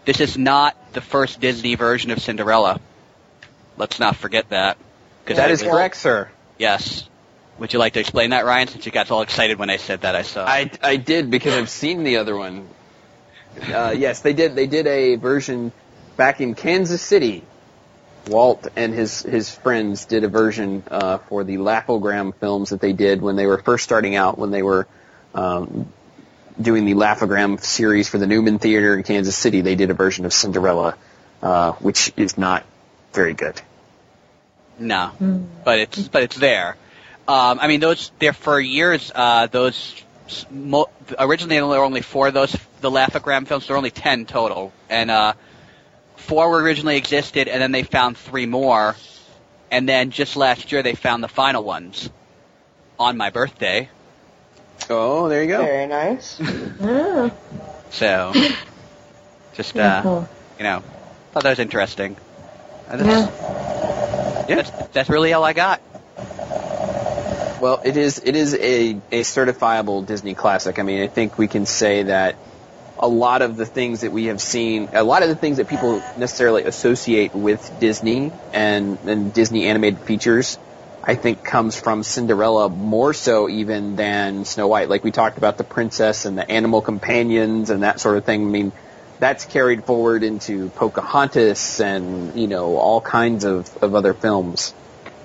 [0.04, 2.80] this is not the first Disney version of Cinderella.
[3.76, 4.76] Let's not forget that.
[5.24, 6.28] 'Cause That That is was- correct, sir.
[6.58, 7.08] Yes.
[7.58, 8.68] Would you like to explain that, Ryan?
[8.68, 10.44] Since you got all excited when I said that, I saw.
[10.46, 12.66] I I did because I've seen the other one.
[13.72, 14.56] Uh, yes, they did.
[14.56, 15.70] They did a version
[16.16, 17.44] back in Kansas City
[18.28, 22.92] Walt and his his friends did a version uh, for the Laugh-O-Gram films that they
[22.92, 24.86] did when they were first starting out, when they were
[25.34, 25.92] um,
[26.60, 29.60] doing the Laugh-O-Gram series for the Newman Theater in Kansas City.
[29.60, 30.96] They did a version of Cinderella,
[31.42, 32.64] uh, which is not
[33.12, 33.60] very good.
[34.78, 35.12] No,
[35.64, 36.76] but it's but it's there.
[37.28, 39.12] Um, I mean, those there for years.
[39.14, 39.94] Uh, those
[40.50, 43.66] mo- originally there were only four of those the Laugh-O-Gram films.
[43.66, 45.34] There were only ten total, and uh,
[46.16, 48.96] four were originally existed, and then they found three more,
[49.70, 52.10] and then just last year they found the final ones
[52.98, 53.88] on my birthday.
[54.90, 55.62] Oh, there you go.
[55.62, 56.40] Very nice.
[56.80, 57.30] Oh,
[57.90, 58.32] So,
[59.54, 60.24] just uh,
[60.58, 60.82] you know,
[61.32, 62.16] thought that was interesting.
[62.90, 63.26] And Yeah.
[64.46, 65.80] that's, that's that's really all I got.
[67.60, 70.78] Well, it is it is a, a certifiable Disney classic.
[70.78, 72.36] I mean, I think we can say that
[72.98, 75.68] a lot of the things that we have seen, a lot of the things that
[75.68, 80.58] people necessarily associate with Disney and, and Disney animated features,
[81.02, 84.88] I think comes from Cinderella more so even than Snow White.
[84.88, 88.42] Like we talked about the princess and the animal companions and that sort of thing.
[88.42, 88.72] I mean,
[89.22, 94.74] that's carried forward into Pocahontas and, you know, all kinds of, of other films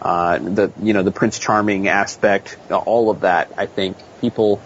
[0.02, 3.52] uh, the you know the Prince Charming aspect, all of that.
[3.58, 4.62] I think people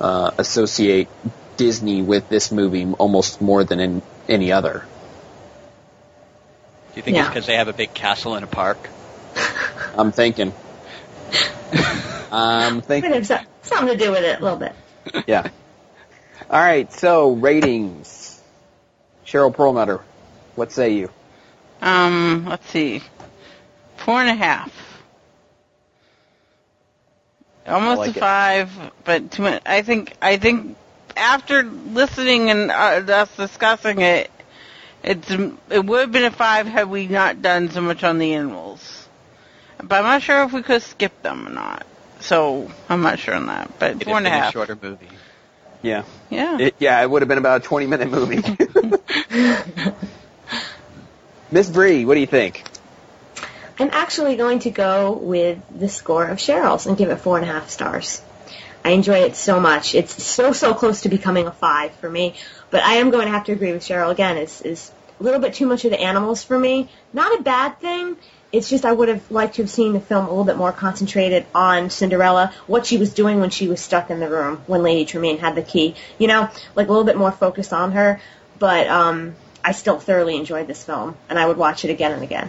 [0.00, 1.08] uh, associate
[1.56, 4.84] Disney with this movie almost more than in any other.
[6.92, 8.88] Do you think it's because they have a big castle in a park?
[9.96, 10.52] I'm thinking.
[12.30, 13.12] I'm thinking.
[13.12, 14.74] have so- something to do with it a little bit.
[15.26, 15.48] Yeah.
[16.50, 16.92] All right.
[16.92, 18.23] So ratings.
[19.26, 20.00] Cheryl Perlmutter,
[20.54, 21.10] what say you?
[21.80, 23.02] Um, let's see.
[23.96, 24.72] Four and a half.
[27.66, 28.20] Almost like a it.
[28.20, 28.70] five,
[29.04, 29.62] but too much.
[29.64, 30.76] I think, I think
[31.16, 34.30] after listening and uh, us discussing it,
[35.02, 38.34] it's, it would have been a five had we not done so much on the
[38.34, 39.08] animals.
[39.78, 41.86] But I'm not sure if we could skip them or not.
[42.20, 44.48] So, I'm not sure on that, but It four and a been half.
[44.50, 45.08] a shorter movie.
[45.84, 46.04] Yeah.
[46.30, 46.58] Yeah.
[46.58, 48.42] It, yeah, it would have been about a 20 minute movie.
[51.50, 52.64] Miss Bree, what do you think?
[53.78, 57.48] I'm actually going to go with the score of Cheryl's and give it four and
[57.48, 58.22] a half stars.
[58.82, 59.94] I enjoy it so much.
[59.94, 62.34] It's so so close to becoming a five for me.
[62.70, 64.38] But I am going to have to agree with Cheryl again.
[64.38, 66.88] It's is a little bit too much of the animals for me.
[67.12, 68.16] Not a bad thing.
[68.54, 70.70] It's just I would have liked to have seen the film a little bit more
[70.70, 74.84] concentrated on Cinderella, what she was doing when she was stuck in the room when
[74.84, 75.96] Lady Tremaine had the key.
[76.18, 78.20] You know, like a little bit more focused on her.
[78.60, 79.34] But um,
[79.64, 82.48] I still thoroughly enjoyed this film, and I would watch it again and again.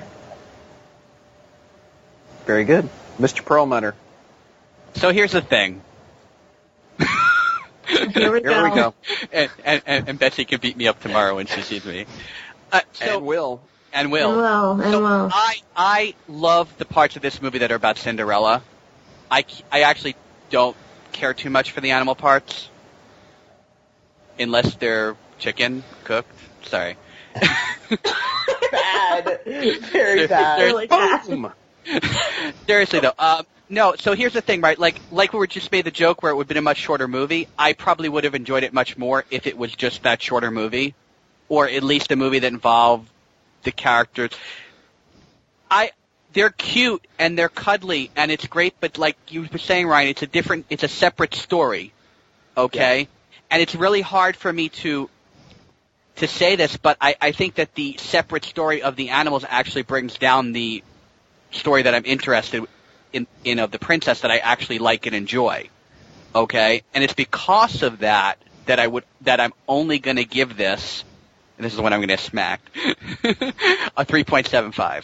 [2.45, 2.87] Very good.
[3.19, 3.43] Mr.
[3.43, 3.95] Perlmutter.
[4.93, 5.81] So here's the thing.
[6.99, 7.07] Here
[7.97, 8.93] we Here we go.
[9.31, 12.05] and, and, and, and Betsy can beat me up tomorrow when she sees me.
[12.71, 13.61] Uh, so, and Will.
[13.95, 14.29] And will.
[14.29, 15.29] And will, and So will.
[15.33, 18.61] I I love the parts of this movie that are about Cinderella.
[19.31, 20.15] I, I actually
[20.51, 20.75] don't
[21.11, 22.69] care too much for the animal parts,
[24.39, 26.29] unless they're chicken cooked.
[26.65, 26.95] Sorry.
[28.71, 29.39] bad.
[29.45, 30.59] Very bad.
[30.59, 31.25] there's- Really bad.
[31.27, 31.51] Boom.
[32.67, 33.95] Seriously though, um, no.
[33.95, 34.77] So here's the thing, right?
[34.77, 36.77] Like, like we were just made the joke where it would have been a much
[36.77, 37.47] shorter movie.
[37.57, 40.95] I probably would have enjoyed it much more if it was just that shorter movie,
[41.47, 43.07] or at least a movie that involved
[43.65, 44.31] the characters.
[45.69, 45.91] I,
[46.33, 50.21] they're cute and they're cuddly and it's great, but like you were saying, Ryan, it's
[50.21, 51.91] a different, it's a separate story.
[52.57, 53.09] Okay,
[53.51, 55.09] and it's really hard for me to
[56.17, 59.81] to say this, but I, I think that the separate story of the animals actually
[59.81, 60.81] brings down the
[61.51, 62.63] story that I'm interested
[63.11, 65.69] in, in of the princess that I actually like and enjoy.
[66.33, 70.57] Okay, and it's because of that that I would that I'm only going to give
[70.57, 71.03] this.
[71.57, 72.61] And this is when I'm going to smack
[73.23, 75.03] a 3.75.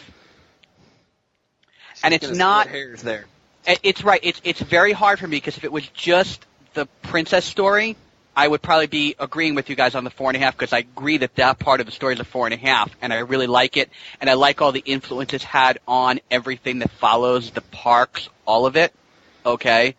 [2.04, 2.66] And it's not.
[2.66, 3.26] hairs there.
[3.64, 4.20] It's right.
[4.22, 6.44] It's it's very hard for me because if it was just
[6.74, 7.96] the princess story,
[8.34, 10.72] I would probably be agreeing with you guys on the four and a half because
[10.72, 13.12] I agree that that part of the story is a four and a half, and
[13.12, 13.90] I really like it,
[14.20, 18.66] and I like all the influence it's had on everything that follows the parks, all
[18.66, 18.92] of it.
[19.44, 19.94] Okay,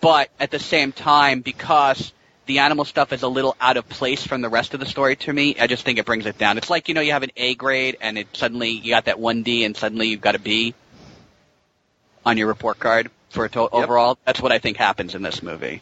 [0.00, 2.12] but at the same time, because
[2.50, 5.14] the animal stuff is a little out of place from the rest of the story
[5.14, 6.58] to me, I just think it brings it down.
[6.58, 9.20] It's like you know you have an A grade, and it suddenly you got that
[9.20, 10.74] one D, and suddenly you've got a B
[12.26, 14.18] on your report card for a to- overall.
[14.24, 15.80] That's what I think happens in this movie.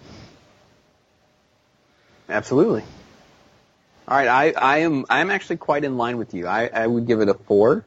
[2.29, 2.83] Absolutely.
[4.07, 6.47] All right, I, I am I am actually quite in line with you.
[6.47, 7.83] I, I would give it a four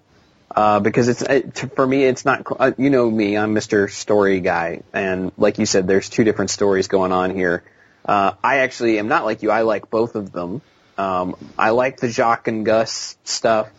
[0.55, 3.91] uh, because it's it, to- for me it's not uh, you know me I'm Mr.
[3.91, 7.61] Story guy and like you said there's two different stories going on here.
[8.05, 9.51] Uh, I actually am not like you.
[9.51, 10.61] I like both of them.
[10.97, 13.69] Um, I like the Jaq and Gus stuff.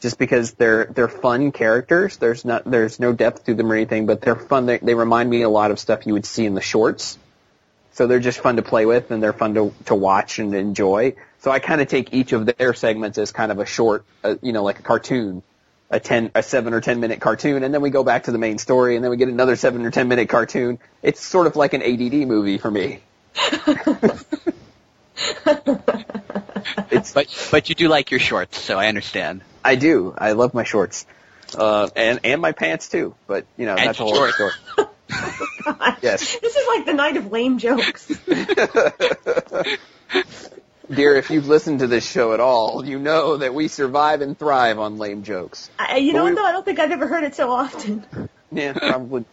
[0.00, 2.16] just because they're they're fun characters.
[2.16, 4.66] There's not there's no depth to them or anything, but they're fun.
[4.66, 7.18] They, they remind me a lot of stuff you would see in the shorts.
[7.92, 11.16] So they're just fun to play with and they're fun to to watch and enjoy.
[11.40, 14.36] So I kind of take each of their segments as kind of a short, uh,
[14.42, 15.42] you know, like a cartoon,
[15.90, 18.38] a ten, a seven or ten minute cartoon, and then we go back to the
[18.38, 20.78] main story, and then we get another seven or ten minute cartoon.
[21.02, 23.00] It's sort of like an ADD movie for me.
[26.90, 29.42] It's But but you do like your shorts, so I understand.
[29.64, 30.14] I do.
[30.16, 31.06] I love my shorts.
[31.56, 34.54] Uh, and, and my pants too, but you know, And that's a whole other shorts.
[34.76, 34.88] story.
[35.64, 35.96] God.
[36.02, 36.36] Yes.
[36.40, 38.06] This is like the night of lame jokes.
[40.90, 44.36] Dear, if you've listened to this show at all, you know that we survive and
[44.38, 45.68] thrive on lame jokes.
[45.78, 46.46] I, you know Well, we- what though?
[46.46, 48.04] I don't think I've ever heard it so often.
[48.52, 49.24] Yeah, probably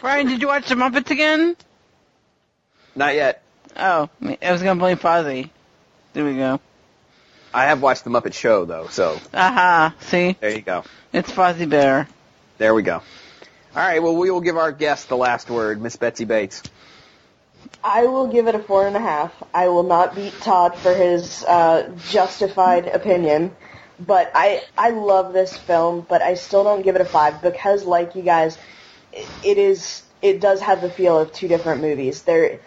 [0.00, 1.56] Brian, did you watch the Muppets again?
[2.94, 3.42] Not yet.
[3.76, 5.50] Oh, I was gonna blame Fozzie.
[6.12, 6.60] There we go.
[7.52, 10.36] I have watched the Muppet Show though, so Aha, see?
[10.40, 10.84] there you go.
[11.12, 12.08] It's Fozzie Bear.
[12.58, 13.02] There we go.
[13.76, 16.62] All right, well, we will give our guest the last word, Miss Betsy Bates.
[17.82, 19.32] I will give it a four and a half.
[19.52, 23.54] I will not beat Todd for his uh, justified opinion,
[23.98, 27.84] but I I love this film, but I still don't give it a five because,
[27.84, 28.58] like you guys,
[29.12, 32.22] it, it is it does have the feel of two different movies.
[32.22, 32.60] There,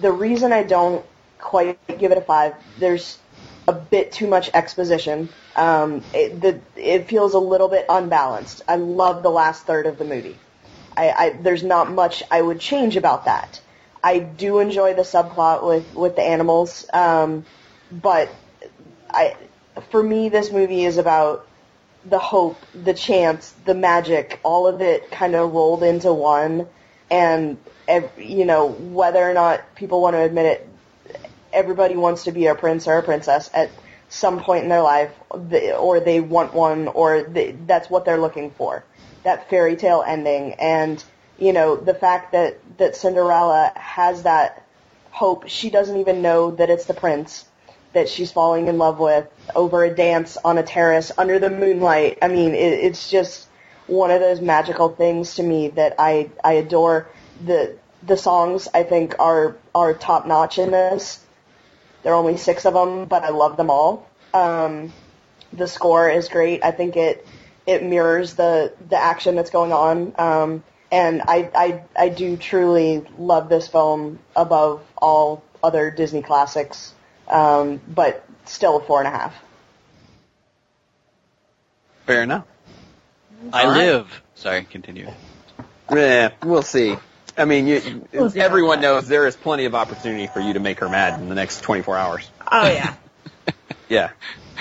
[0.00, 1.04] the reason I don't
[1.38, 3.18] quite give it a five, there's
[3.66, 5.28] a bit too much exposition.
[5.56, 8.62] Um, it, the it feels a little bit unbalanced.
[8.68, 10.36] I love the last third of the movie.
[10.96, 13.60] I, I there's not much I would change about that.
[14.02, 17.44] I do enjoy the subplot with with the animals, um,
[17.90, 18.28] but
[19.10, 19.36] I
[19.90, 21.46] for me this movie is about
[22.04, 26.66] the hope, the chance, the magic, all of it kind of rolled into one,
[27.10, 27.56] and
[27.88, 30.68] ev- you know whether or not people want to admit it,
[31.52, 33.76] everybody wants to be a prince or a princess at
[34.08, 35.12] some point in their life,
[35.78, 38.86] or they want one, or they, that's what they're looking for.
[39.24, 41.04] That fairy tale ending, and
[41.38, 44.66] you know the fact that that Cinderella has that
[45.10, 45.48] hope.
[45.48, 47.46] She doesn't even know that it's the prince
[47.94, 52.18] that she's falling in love with over a dance on a terrace under the moonlight.
[52.22, 53.48] I mean, it, it's just
[53.86, 57.10] one of those magical things to me that I I adore.
[57.42, 61.24] The the songs I think are are top notch in this.
[62.02, 64.06] There are only six of them, but I love them all.
[64.34, 64.92] Um,
[65.52, 66.62] the score is great.
[66.64, 67.26] I think it
[67.66, 70.14] it mirrors the the action that's going on.
[70.18, 76.92] Um, and I, I I do truly love this film above all other Disney classics.
[77.28, 79.34] Um, but still a four and a half.
[82.06, 82.44] Fair enough.
[83.52, 83.78] I All right.
[83.78, 84.22] live.
[84.34, 85.08] Sorry, continue.
[85.90, 86.96] Yeah, we'll see.
[87.36, 90.78] I mean, you, We'll everyone knows there is plenty of opportunity for you to make
[90.80, 92.30] her mad in the next 24 hours.
[92.50, 92.94] Oh yeah.
[93.88, 94.10] Yeah.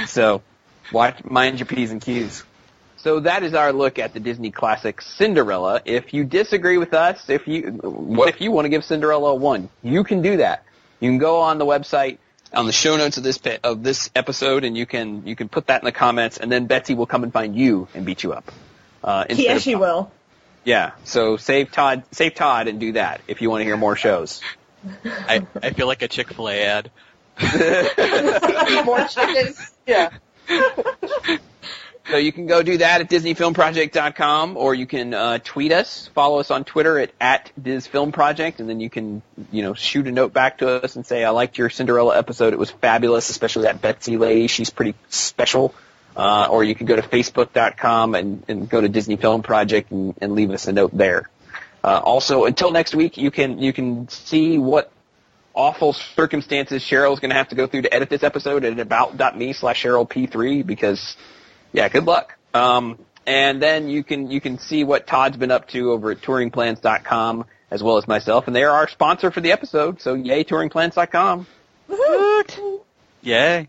[0.07, 0.41] So,
[0.91, 2.43] watch, mind your P's and Q's.
[2.97, 5.81] So that is our look at the Disney classic Cinderella.
[5.85, 9.35] If you disagree with us, if you, what if you want to give Cinderella a
[9.35, 9.69] one?
[9.81, 10.65] You can do that.
[10.99, 12.17] You can go on the website,
[12.53, 15.67] on the show notes of this, of this episode, and you can, you can put
[15.67, 18.33] that in the comments, and then Betsy will come and find you and beat you
[18.33, 18.51] up.
[19.03, 20.11] Uh, instead Yeah, of- she will.
[20.63, 20.91] Yeah.
[21.03, 24.41] So save Todd, save Todd and do that if you want to hear more shows.
[25.05, 26.91] I, I feel like a Chick Fil A ad.
[28.85, 29.53] More chicken.
[29.87, 30.09] Yeah.
[32.09, 36.39] So you can go do that at DisneyFilmProject.com, or you can uh, tweet us, follow
[36.39, 39.21] us on Twitter at, at DisFilmProject, and then you can,
[39.53, 42.51] you know, shoot a note back to us and say, I liked your Cinderella episode.
[42.51, 44.47] It was fabulous, especially that Betsy lady.
[44.47, 45.73] She's pretty special.
[46.15, 50.13] Uh, or you can go to Facebook.com and, and go to Disney Film Project and,
[50.21, 51.29] and leave us a note there.
[51.83, 54.91] Uh, also, until next week, you can you can see what
[55.53, 59.53] awful circumstances Cheryl's going to have to go through to edit this episode at about.me
[59.53, 61.15] slash Cheryl P3 because
[61.73, 62.37] yeah, good luck.
[62.53, 66.21] Um, and then you can you can see what Todd's been up to over at
[66.21, 69.99] touringplans.com as well as myself, and they are our sponsor for the episode.
[69.99, 71.47] So yay, touringplans.com.
[71.87, 72.81] Woo!
[73.21, 73.67] Yay.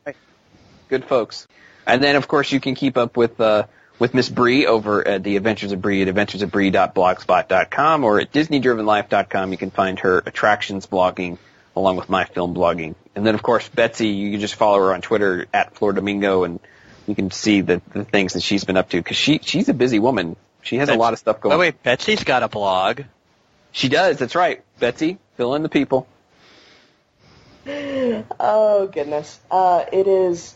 [0.88, 1.46] Good folks.
[1.86, 3.66] And then of course you can keep up with uh,
[3.98, 9.52] with Miss Bree over at the Adventures of Bree at adventuresofbree.blogspot.com or at disneydrivenlife.com.
[9.52, 11.38] You can find her attractions blogging
[11.76, 12.94] along with my film blogging.
[13.14, 16.44] And then of course Betsy, you can just follow her on Twitter at Flor Domingo
[16.44, 16.60] and
[17.06, 19.74] you can see the, the things that she's been up to because she she's a
[19.74, 20.36] busy woman.
[20.62, 21.52] She has a lot of stuff going.
[21.52, 21.58] On.
[21.58, 23.02] Oh wait, Betsy's got a blog.
[23.72, 24.18] She does.
[24.18, 25.18] That's right, Betsy.
[25.36, 26.08] Fill in the people.
[28.38, 29.40] Oh goodness.
[29.50, 30.54] Uh, it is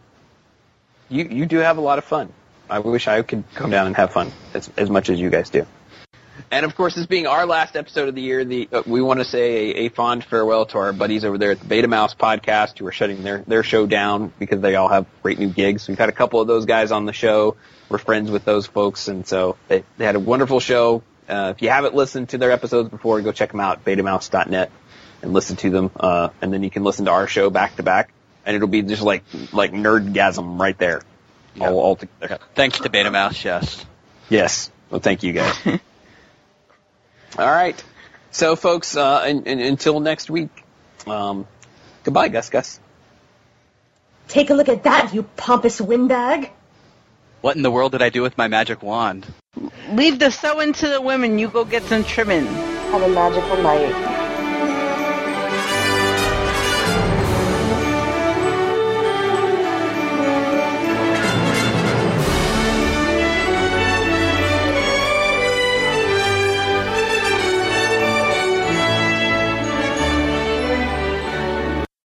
[1.09, 2.33] You you do have a lot of fun.
[2.69, 5.51] I wish I could come down and have fun as as much as you guys
[5.51, 5.67] do.
[6.53, 9.21] And of course, this being our last episode of the year, the uh, we want
[9.21, 12.15] to say a, a fond farewell to our buddies over there at the Beta Mouse
[12.15, 15.87] podcast who are shutting their their show down because they all have great new gigs.
[15.87, 17.57] We've had a couple of those guys on the show.
[17.89, 21.05] We're friends with those folks, and so they, they had a wonderful show.
[21.29, 24.73] Uh, if you haven't listened to their episodes before, go check them out, betamouse.net,
[25.23, 25.91] and listen to them.
[25.95, 28.13] Uh, and then you can listen to our show back to back,
[28.45, 29.23] and it'll be just like
[29.53, 31.03] like nerdgasm right there,
[31.61, 32.41] all, all together.
[32.57, 33.87] Thanks to Beta Mouse, yes.
[34.29, 34.69] Yes.
[34.91, 35.57] Well, thank you guys.
[37.39, 37.83] All right.
[38.31, 40.51] So, folks, uh, and, and, until next week,
[41.07, 41.47] um,
[42.05, 42.81] goodbye, Gus Gus.
[44.29, 46.51] Take a look at that, you pompous windbag.
[47.41, 49.27] What in the world did I do with my magic wand?
[49.91, 51.39] Leave the sewing to the women.
[51.39, 52.47] You go get some trimming.
[52.47, 54.10] Have a magical night.